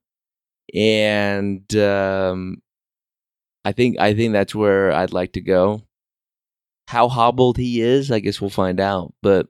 [0.74, 2.62] And um,
[3.64, 5.82] I think I think that's where I'd like to go.
[6.88, 9.14] How hobbled he is, I guess we'll find out.
[9.22, 9.48] But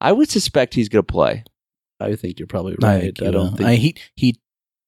[0.00, 1.44] I would suspect he's going to play.
[2.00, 3.00] I think you're probably I, right.
[3.02, 3.56] think I, don't will.
[3.56, 4.40] think I, he he,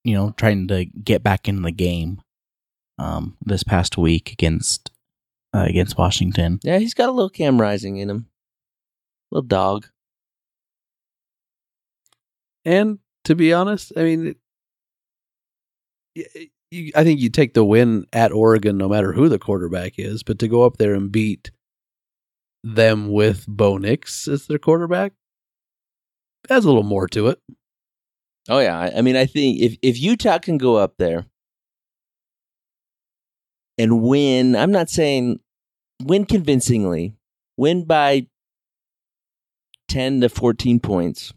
[0.04, 2.20] you know, trying to get back in the game.
[2.98, 4.90] Um, this past week against
[5.54, 6.61] uh, against Washington.
[6.62, 8.26] Yeah, he's got a little Cam Rising in him,
[9.30, 9.86] little dog.
[12.66, 14.34] And to be honest, I mean,
[16.16, 19.94] y- you, I think you take the win at Oregon, no matter who the quarterback
[19.98, 20.22] is.
[20.22, 21.50] But to go up there and beat
[22.62, 25.12] them with Bo Nix as their quarterback,
[26.48, 27.40] adds a little more to it.
[28.48, 31.26] Oh yeah, I, I mean, I think if if Utah can go up there
[33.78, 35.40] and win, I'm not saying
[36.02, 37.16] win convincingly,
[37.56, 38.26] win by
[39.88, 41.32] ten to fourteen points.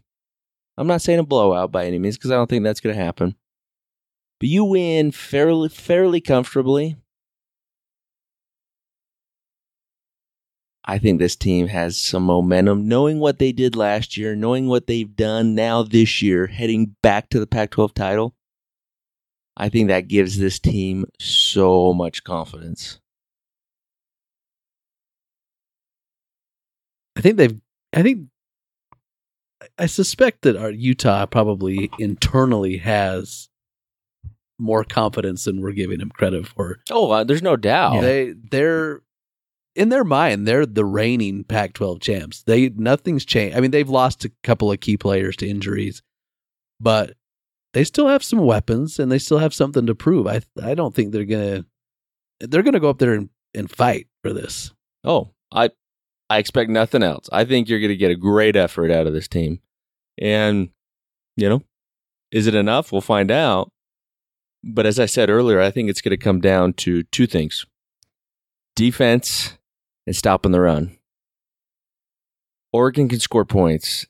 [0.76, 3.02] I'm not saying a blowout by any means because I don't think that's going to
[3.02, 3.36] happen.
[4.40, 6.96] But you win fairly fairly comfortably.
[10.84, 14.86] I think this team has some momentum, knowing what they did last year, knowing what
[14.86, 18.34] they've done now this year, heading back to the Pac 12 title.
[19.56, 23.00] I think that gives this team so much confidence.
[27.16, 27.60] I think they've.
[27.92, 28.28] I think.
[29.78, 33.48] I suspect that our Utah probably internally has
[34.58, 36.80] more confidence than we're giving them credit for.
[36.90, 38.00] Oh, uh, there's no doubt.
[38.02, 39.02] They they're
[39.74, 42.42] in their mind they're the reigning Pac-12 champs.
[42.42, 43.56] They nothing's changed.
[43.56, 46.02] I mean, they've lost a couple of key players to injuries,
[46.80, 47.16] but
[47.72, 50.26] they still have some weapons and they still have something to prove.
[50.26, 51.64] I I don't think they're gonna
[52.40, 54.72] they're gonna go up there and, and fight for this.
[55.02, 55.70] Oh, I
[56.30, 57.28] I expect nothing else.
[57.32, 59.60] I think you're going to get a great effort out of this team.
[60.18, 60.70] And
[61.36, 61.62] you know,
[62.30, 62.92] is it enough?
[62.92, 63.70] We'll find out.
[64.62, 67.66] But as I said earlier, I think it's going to come down to two things.
[68.74, 69.58] Defense
[70.06, 70.96] and stopping the run.
[72.72, 74.06] Oregon can score points.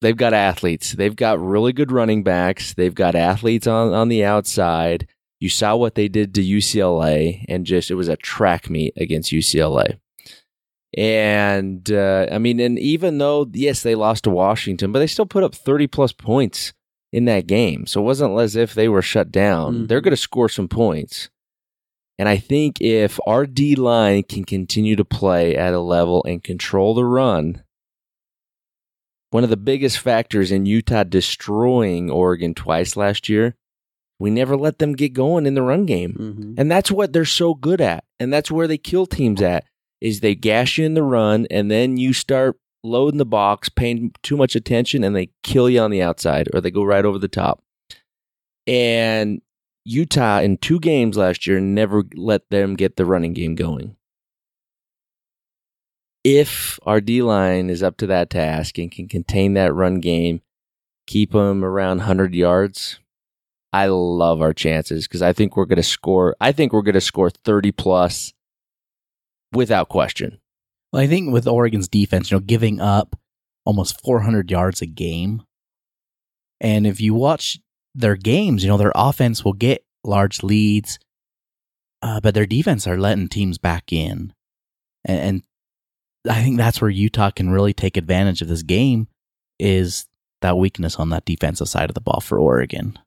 [0.00, 0.92] They've got athletes.
[0.92, 2.74] They've got really good running backs.
[2.74, 5.08] They've got athletes on, on the outside.
[5.40, 9.32] You saw what they did to UCLA, and just it was a track meet against
[9.32, 9.98] UCLA.
[10.96, 15.26] And uh, I mean, and even though yes, they lost to Washington, but they still
[15.26, 16.72] put up thirty plus points
[17.12, 17.86] in that game.
[17.86, 19.74] So it wasn't as if they were shut down.
[19.74, 19.88] Mhm.
[19.88, 21.30] They're going to score some points.
[22.18, 26.42] And I think if our D line can continue to play at a level and
[26.44, 27.64] control the run,
[29.30, 33.56] one of the biggest factors in Utah destroying Oregon twice last year,
[34.20, 36.12] we never let them get going in the run game.
[36.12, 36.54] Mm-hmm.
[36.56, 38.04] And that's what they're so good at.
[38.20, 39.64] And that's where they kill teams at
[40.04, 44.12] is they gash you in the run and then you start loading the box, paying
[44.22, 47.18] too much attention and they kill you on the outside or they go right over
[47.18, 47.62] the top.
[48.66, 49.40] And
[49.86, 53.96] Utah in two games last year never let them get the running game going.
[56.22, 60.42] If our D line is up to that task and can contain that run game,
[61.06, 62.98] keep them around 100 yards,
[63.72, 66.36] I love our chances because I think we're going to score.
[66.42, 68.34] I think we're going to score 30 plus
[69.54, 70.38] without question.
[70.92, 73.18] Well, I think with Oregon's defense, you know, giving up
[73.64, 75.42] almost 400 yards a game,
[76.60, 77.58] and if you watch
[77.94, 80.98] their games, you know, their offense will get large leads,
[82.02, 84.32] uh, but their defense are letting teams back in,
[85.04, 85.42] and, and
[86.28, 89.08] I think that's where Utah can really take advantage of this game
[89.58, 90.06] is
[90.40, 92.98] that weakness on that defensive side of the ball for Oregon.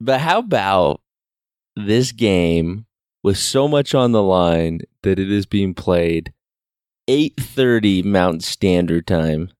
[0.00, 1.00] But how about
[1.76, 2.86] this game
[3.24, 6.32] with so much on the line that it is being played
[7.08, 9.50] 8:30 Mountain Standard Time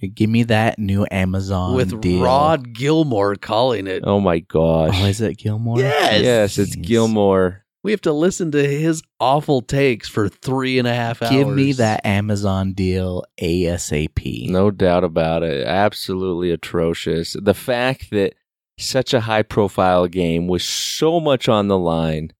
[0.00, 2.22] Dude, give me that new Amazon with deal.
[2.22, 4.02] Rod Gilmore calling it.
[4.04, 4.90] Oh my gosh.
[4.92, 5.78] Oh, is it Gilmore?
[5.78, 6.22] Yes.
[6.22, 6.82] yes, it's Jeez.
[6.82, 7.64] Gilmore.
[7.82, 11.30] We have to listen to his awful takes for three and a half hours.
[11.30, 14.50] Give me that Amazon deal ASAP.
[14.50, 15.66] No doubt about it.
[15.66, 17.36] Absolutely atrocious.
[17.40, 18.34] The fact that
[18.78, 22.32] such a high profile game with so much on the line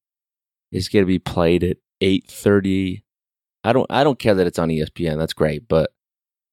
[0.73, 3.03] is going to be played at 8:30.
[3.65, 5.19] I don't I don't care that it's on ESPN.
[5.19, 5.91] That's great, but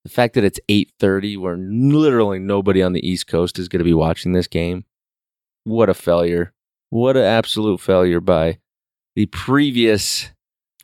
[0.04, 3.86] the fact that it's 8:30 where literally nobody on the East Coast is going to
[3.86, 4.86] be watching this game.
[5.64, 6.54] What a failure.
[6.90, 8.60] What an absolute failure by
[9.16, 10.30] the previous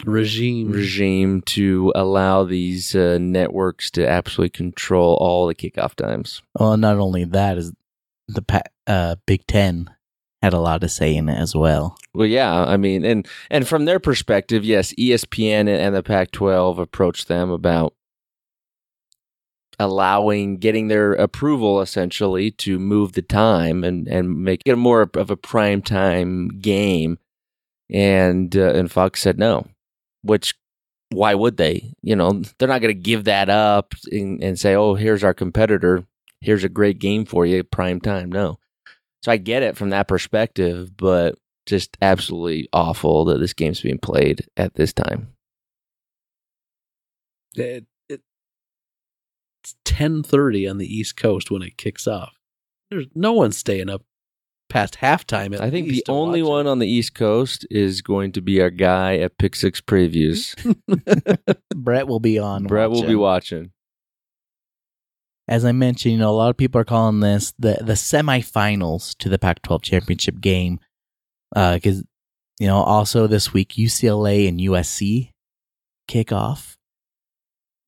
[0.06, 0.72] regime.
[0.72, 6.42] regime to allow these uh, networks to absolutely control all the kickoff times.
[6.58, 7.74] Well, not only that is
[8.28, 8.44] the
[8.88, 9.90] uh, Big Ten
[10.42, 11.98] had a lot to say in it as well.
[12.14, 17.28] Well, yeah, I mean, and and from their perspective, yes, ESPN and the Pac-12 approached
[17.28, 17.94] them about
[19.80, 25.30] allowing, getting their approval essentially to move the time and and make it more of
[25.30, 27.18] a prime time game,
[27.90, 29.68] and uh, and Fox said no,
[30.22, 30.56] which
[31.12, 31.94] why would they?
[32.02, 35.34] You know, they're not going to give that up and, and say, oh, here's our
[35.34, 36.06] competitor,
[36.42, 38.32] here's a great game for you, prime time.
[38.32, 38.60] No,
[39.22, 44.00] so I get it from that perspective, but just absolutely awful that this game's being
[44.00, 45.34] played at this time.
[47.56, 48.22] It, it,
[49.64, 52.34] it's ten thirty on the East Coast when it kicks off.
[52.90, 54.04] There's no one staying up
[54.70, 55.54] past halftime.
[55.54, 56.70] At I think the least to only one it.
[56.70, 60.56] on the East Coast is going to be our guy at Pick Six Previews.
[61.76, 62.66] Brett will be on.
[62.66, 63.72] Brett will be watching.
[65.50, 65.56] Watching.
[65.56, 69.18] As I mentioned, you know, a lot of people are calling this the the semifinals
[69.18, 70.80] to the Pac-12 championship game,
[71.56, 72.04] uh, because
[72.60, 75.32] you know, also this week UCLA and USC
[76.08, 76.78] kick off.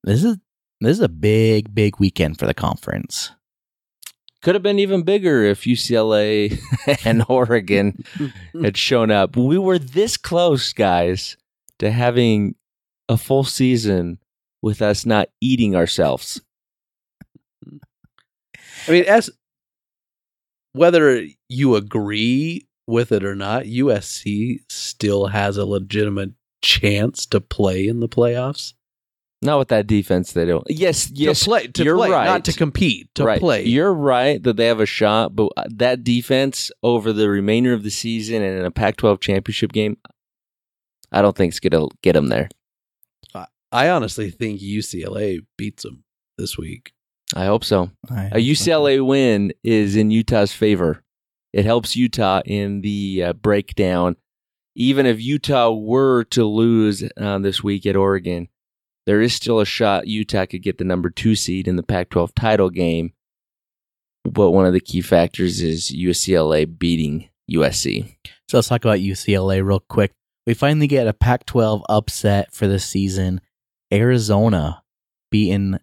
[0.04, 0.38] This is
[0.80, 3.32] this is a big big weekend for the conference.
[4.42, 6.60] Could have been even bigger if UCLA
[7.06, 8.04] and Oregon
[8.62, 9.36] had shown up.
[9.36, 11.38] We were this close, guys,
[11.78, 12.56] to having
[13.08, 14.18] a full season
[14.64, 16.42] with us not eating ourselves.
[18.88, 19.30] I mean, as
[20.74, 27.88] whether you agree with it or not, USC still has a legitimate chance to play
[27.88, 28.74] in the playoffs.
[29.44, 30.64] Not with that defense, they don't.
[30.70, 32.26] Yes, yes, to play, to you're play, right.
[32.26, 33.40] not to compete, to right.
[33.40, 33.64] play.
[33.64, 37.82] You're right that they have a shot, but uh, that defense over the remainder of
[37.82, 39.98] the season and in a Pac-12 championship game,
[41.12, 42.50] I don't think it's gonna get them there.
[43.72, 46.04] I honestly think UCLA beats them
[46.38, 46.92] this week.
[47.36, 47.92] I hope so.
[48.10, 51.04] I- A UCLA win is in Utah's favor.
[51.54, 54.16] It helps Utah in the uh, breakdown.
[54.76, 58.48] Even if Utah were to lose uh, this week at Oregon,
[59.06, 62.10] there is still a shot Utah could get the number two seed in the Pac
[62.10, 63.12] 12 title game.
[64.24, 68.16] But one of the key factors is UCLA beating USC.
[68.48, 70.12] So let's talk about UCLA real quick.
[70.48, 73.42] We finally get a Pac 12 upset for the season.
[73.92, 74.84] Arizona
[75.32, 75.80] beating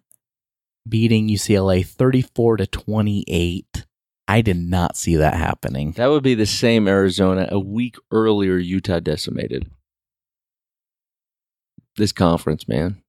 [0.89, 3.85] beating UCLA 34 to 28.
[4.27, 5.93] I did not see that happening.
[5.93, 9.69] That would be the same Arizona a week earlier Utah decimated.
[11.95, 13.01] This conference, man.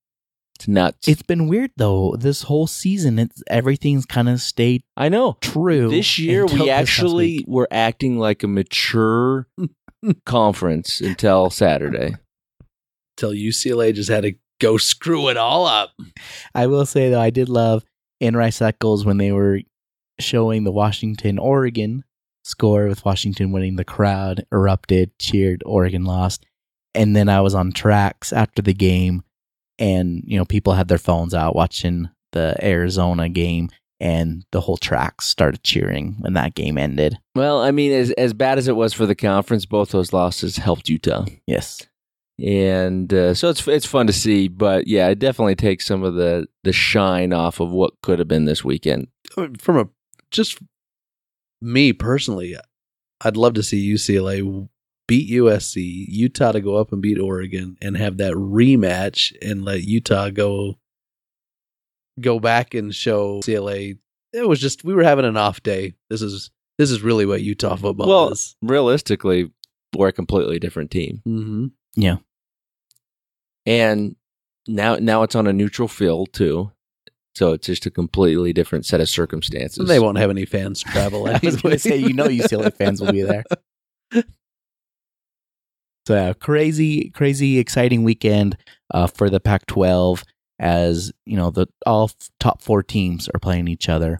[0.60, 1.08] It's nuts.
[1.08, 2.16] It's been weird though.
[2.18, 5.38] This whole season, it's everything's kind of stayed I know.
[5.40, 5.88] true.
[5.88, 9.46] This year, we actually were acting like a mature
[10.26, 12.16] conference until Saturday.
[13.16, 15.90] Till UCLA just had to go screw it all up.
[16.54, 17.84] I will say though, I did love
[18.20, 19.60] in Rice Eccles when they were
[20.20, 22.04] showing the Washington Oregon
[22.44, 23.76] score with Washington winning.
[23.76, 25.62] The crowd erupted, cheered.
[25.66, 26.46] Oregon lost,
[26.94, 29.22] and then I was on TRAX after the game,
[29.78, 34.76] and you know people had their phones out watching the Arizona game, and the whole
[34.76, 37.18] track started cheering when that game ended.
[37.34, 40.56] Well, I mean, as as bad as it was for the conference, both those losses
[40.56, 41.86] helped Utah, Yes,
[42.42, 44.48] and uh, so it's it's fun to see.
[44.48, 48.28] But yeah, it definitely takes some of the the shine off of what could have
[48.28, 49.08] been this weekend.
[49.58, 49.88] From a
[50.30, 50.58] just
[51.60, 52.56] me personally,
[53.20, 54.68] I'd love to see UCLA
[55.06, 59.82] beat USC, Utah to go up and beat Oregon, and have that rematch, and let
[59.82, 60.78] Utah go
[62.20, 63.98] go back and show UCLA.
[64.32, 65.94] It was just we were having an off day.
[66.08, 68.56] This is this is really what Utah football well, is.
[68.62, 69.50] realistically,
[69.96, 71.66] we're a completely different team, Mm-hmm.
[71.96, 72.16] yeah.
[73.70, 74.16] And
[74.66, 76.72] now now it's on a neutral field too.
[77.36, 79.86] So it's just a completely different set of circumstances.
[79.88, 81.26] They won't have any fans travel.
[81.28, 83.44] I was going to say, you know, UCLA fans will be there.
[86.06, 88.56] So yeah, crazy, crazy, exciting weekend
[88.92, 90.24] uh, for the Pac-12.
[90.58, 94.18] as you know the all f- top four teams are playing each other.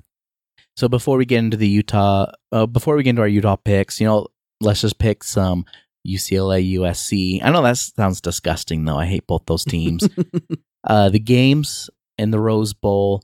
[0.76, 3.98] So before we get into the Utah, uh, before we get into our Utah picks,
[4.00, 4.28] you know,
[4.60, 5.64] let's just pick some
[6.06, 7.40] UCLA, USC.
[7.42, 8.98] I know that sounds disgusting though.
[8.98, 10.08] I hate both those teams.
[10.84, 13.22] uh, the games in the Rose Bowl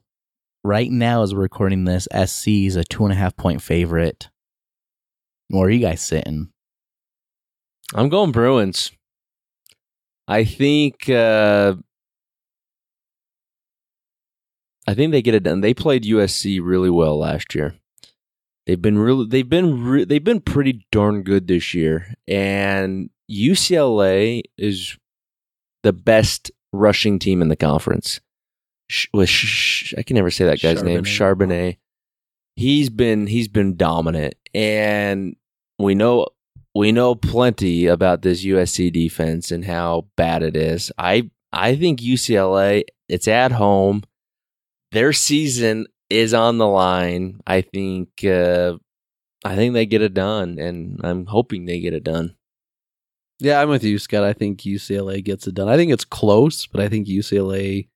[0.63, 4.29] right now, as we're recording this, SC is a two and a half point favorite.
[5.49, 6.49] Where are you guys sitting?
[7.93, 8.91] I'm going Bruins.
[10.27, 11.75] I think uh,
[14.85, 15.61] I think they get it done.
[15.61, 17.75] They played USC really well last year.
[18.67, 24.41] They've been really they've been re- they've been pretty darn good this year, and UCLA
[24.57, 24.97] is
[25.83, 28.19] the best rushing team in the conference.
[28.89, 31.03] Sh- with sh- I can never say that guy's name.
[31.05, 31.77] Charbonnet.
[32.57, 35.37] He's been he's been dominant, and
[35.79, 36.27] we know
[36.75, 40.91] we know plenty about this USC defense and how bad it is.
[40.97, 42.83] I I think UCLA.
[43.07, 44.03] It's at home.
[44.91, 47.39] Their season is on the line.
[47.45, 48.77] I think uh,
[49.43, 52.35] I think they get it done, and I'm hoping they get it done.
[53.39, 54.23] Yeah, I'm with you, Scott.
[54.23, 55.69] I think UCLA gets it done.
[55.69, 57.87] I think it's close, but I think UCLA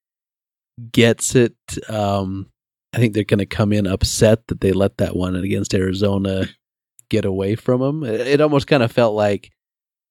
[0.91, 1.55] gets it.
[1.89, 2.51] Um,
[2.93, 6.47] I think they're going to come in upset that they let that one against Arizona
[7.09, 8.03] get away from them.
[8.03, 9.51] It, it almost kind of felt like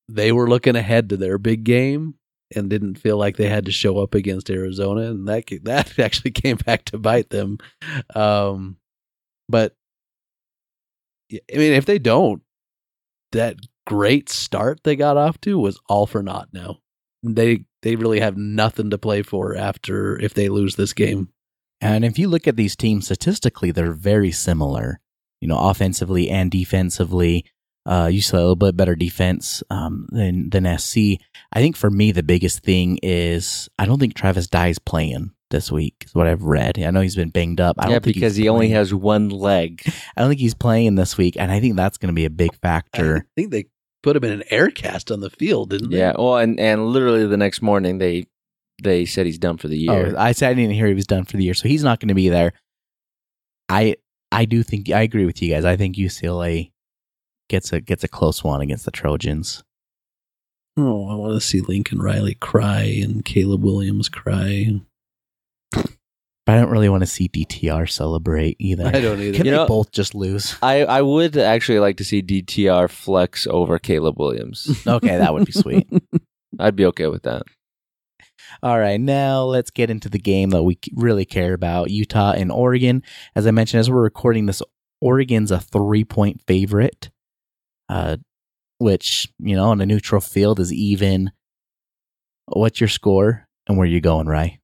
[0.08, 2.14] they were looking ahead to their big game
[2.54, 6.32] and didn't feel like they had to show up against Arizona, and that that actually
[6.32, 7.58] came back to bite them.
[8.14, 8.76] Um,
[9.48, 9.74] but
[11.32, 12.42] I mean, if they don't,
[13.32, 16.48] that great start they got off to was all for naught.
[16.52, 16.78] Now
[17.22, 21.28] they they really have nothing to play for after if they lose this game.
[21.80, 25.00] And if you look at these teams statistically, they're very similar.
[25.40, 27.46] You know, offensively and defensively.
[27.90, 31.18] Uh, UCLA a little bit better defense um, than than SC.
[31.52, 35.72] I think for me the biggest thing is I don't think Travis Dye's playing this
[35.72, 36.04] week.
[36.06, 36.78] Is what I've read.
[36.78, 37.74] I know he's been banged up.
[37.80, 39.82] I don't yeah, think because he's he only has one leg.
[40.16, 42.30] I don't think he's playing this week, and I think that's going to be a
[42.30, 43.16] big factor.
[43.16, 43.64] I think they
[44.04, 45.98] put him in an air cast on the field, didn't they?
[45.98, 46.12] Yeah.
[46.16, 48.28] Well, and and literally the next morning they
[48.84, 50.14] they said he's done for the year.
[50.16, 51.98] Oh, I said I didn't hear he was done for the year, so he's not
[51.98, 52.52] going to be there.
[53.68, 53.96] I
[54.30, 55.64] I do think I agree with you guys.
[55.64, 56.70] I think UCLA
[57.50, 59.62] gets a gets a close one against the Trojans.
[60.78, 64.80] Oh, I want to see Lincoln Riley cry and Caleb Williams cry.
[65.72, 68.86] But I don't really want to see DTR celebrate either.
[68.86, 69.36] I don't either.
[69.36, 70.56] Can You they know- both just lose?
[70.62, 74.82] I I would actually like to see DTR flex over Caleb Williams.
[74.86, 75.88] Okay, that would be sweet.
[76.58, 77.42] I'd be okay with that.
[78.62, 82.50] All right, now let's get into the game that we really care about Utah and
[82.50, 83.02] Oregon.
[83.36, 84.60] As I mentioned, as we're recording this,
[85.00, 87.10] Oregon's a three point favorite,
[87.90, 88.16] uh,
[88.78, 91.32] which, you know, on a neutral field is even.
[92.46, 94.58] What's your score and where you going, Rye?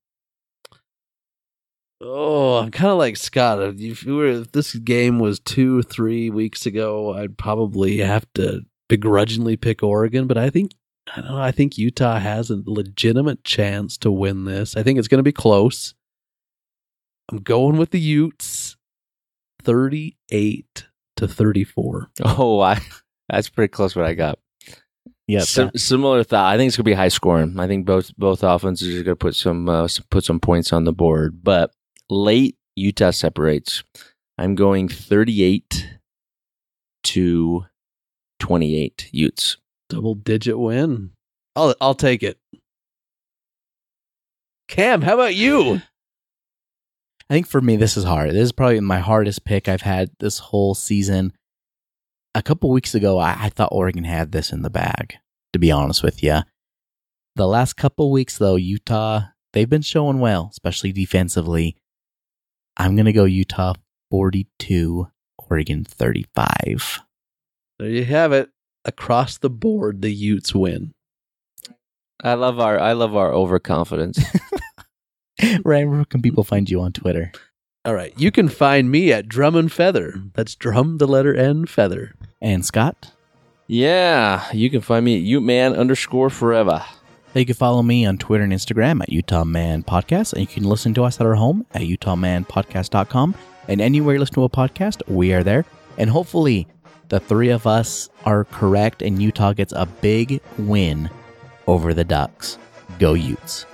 [2.01, 3.63] Oh, I'm kind of like Scott.
[3.63, 8.63] If, you were, if this game was two three weeks ago, I'd probably have to
[8.89, 10.27] begrudgingly pick Oregon.
[10.27, 10.73] But I think
[11.15, 11.41] I don't know.
[11.41, 14.77] I think Utah has a legitimate chance to win this.
[14.77, 15.95] I think it's going to be close.
[17.31, 18.77] I'm going with the Utes,
[19.63, 22.11] thirty-eight to thirty-four.
[22.25, 22.81] Oh, I
[23.29, 23.97] that's pretty close.
[23.97, 24.39] What I got.
[25.29, 26.53] Yeah, Sim- similar thought.
[26.53, 27.59] I think it's gonna be high scoring.
[27.59, 30.93] I think both both offenses are gonna put some uh, put some points on the
[30.93, 31.41] board.
[31.43, 31.73] But
[32.09, 33.83] late Utah separates.
[34.39, 35.99] I'm going 38
[37.05, 37.65] to
[38.39, 39.57] 28 Utes.
[39.89, 41.11] Double-digit win.
[41.57, 42.39] I'll I'll take it.
[44.69, 45.81] Cam, how about you?
[47.29, 48.31] I think for me, this is hard.
[48.31, 51.33] This is probably my hardest pick I've had this whole season.
[52.37, 55.17] A couple weeks ago, I, I thought Oregon had this in the bag,
[55.55, 56.41] to be honest with you.
[57.35, 59.23] The last couple weeks, though, Utah,
[59.55, 61.79] they've been showing well, especially defensively.
[62.77, 63.73] I'm going to go Utah
[64.11, 65.09] 42,
[65.49, 67.01] Oregon 35.
[67.79, 68.51] There you have it.
[68.85, 70.93] Across the board, the Utes win.
[72.23, 74.23] I love our I love our overconfidence.
[75.65, 77.33] Ryan, where can people find you on Twitter?
[77.87, 78.13] All right.
[78.17, 80.15] You can find me at Drum and Feather.
[80.17, 80.33] Mm.
[80.35, 82.16] That's drum, the letter N, feather.
[82.41, 83.13] And Scott?
[83.69, 86.85] yeah, you can find me at Uteman underscore forever.
[87.35, 90.65] You can follow me on Twitter and Instagram at Utah Man Podcast, and you can
[90.65, 93.35] listen to us at our home at utahmanpodcast.com.
[93.69, 95.65] And anywhere you listen to a podcast, we are there.
[95.99, 96.67] And hopefully,
[97.09, 101.11] the three of us are correct, and Utah gets a big win
[101.67, 102.59] over the Ducks.
[102.99, 103.67] Go Utes.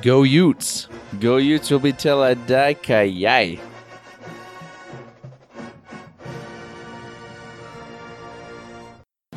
[0.00, 0.88] Go Utes.
[1.18, 3.60] Go Utes will be till I die, kayai.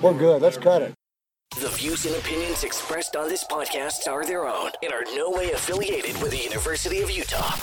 [0.04, 0.42] We're good.
[0.42, 0.94] Let's cut it.
[1.62, 5.52] The views and opinions expressed on this podcast are their own and are no way
[5.52, 7.56] affiliated with the University of Utah.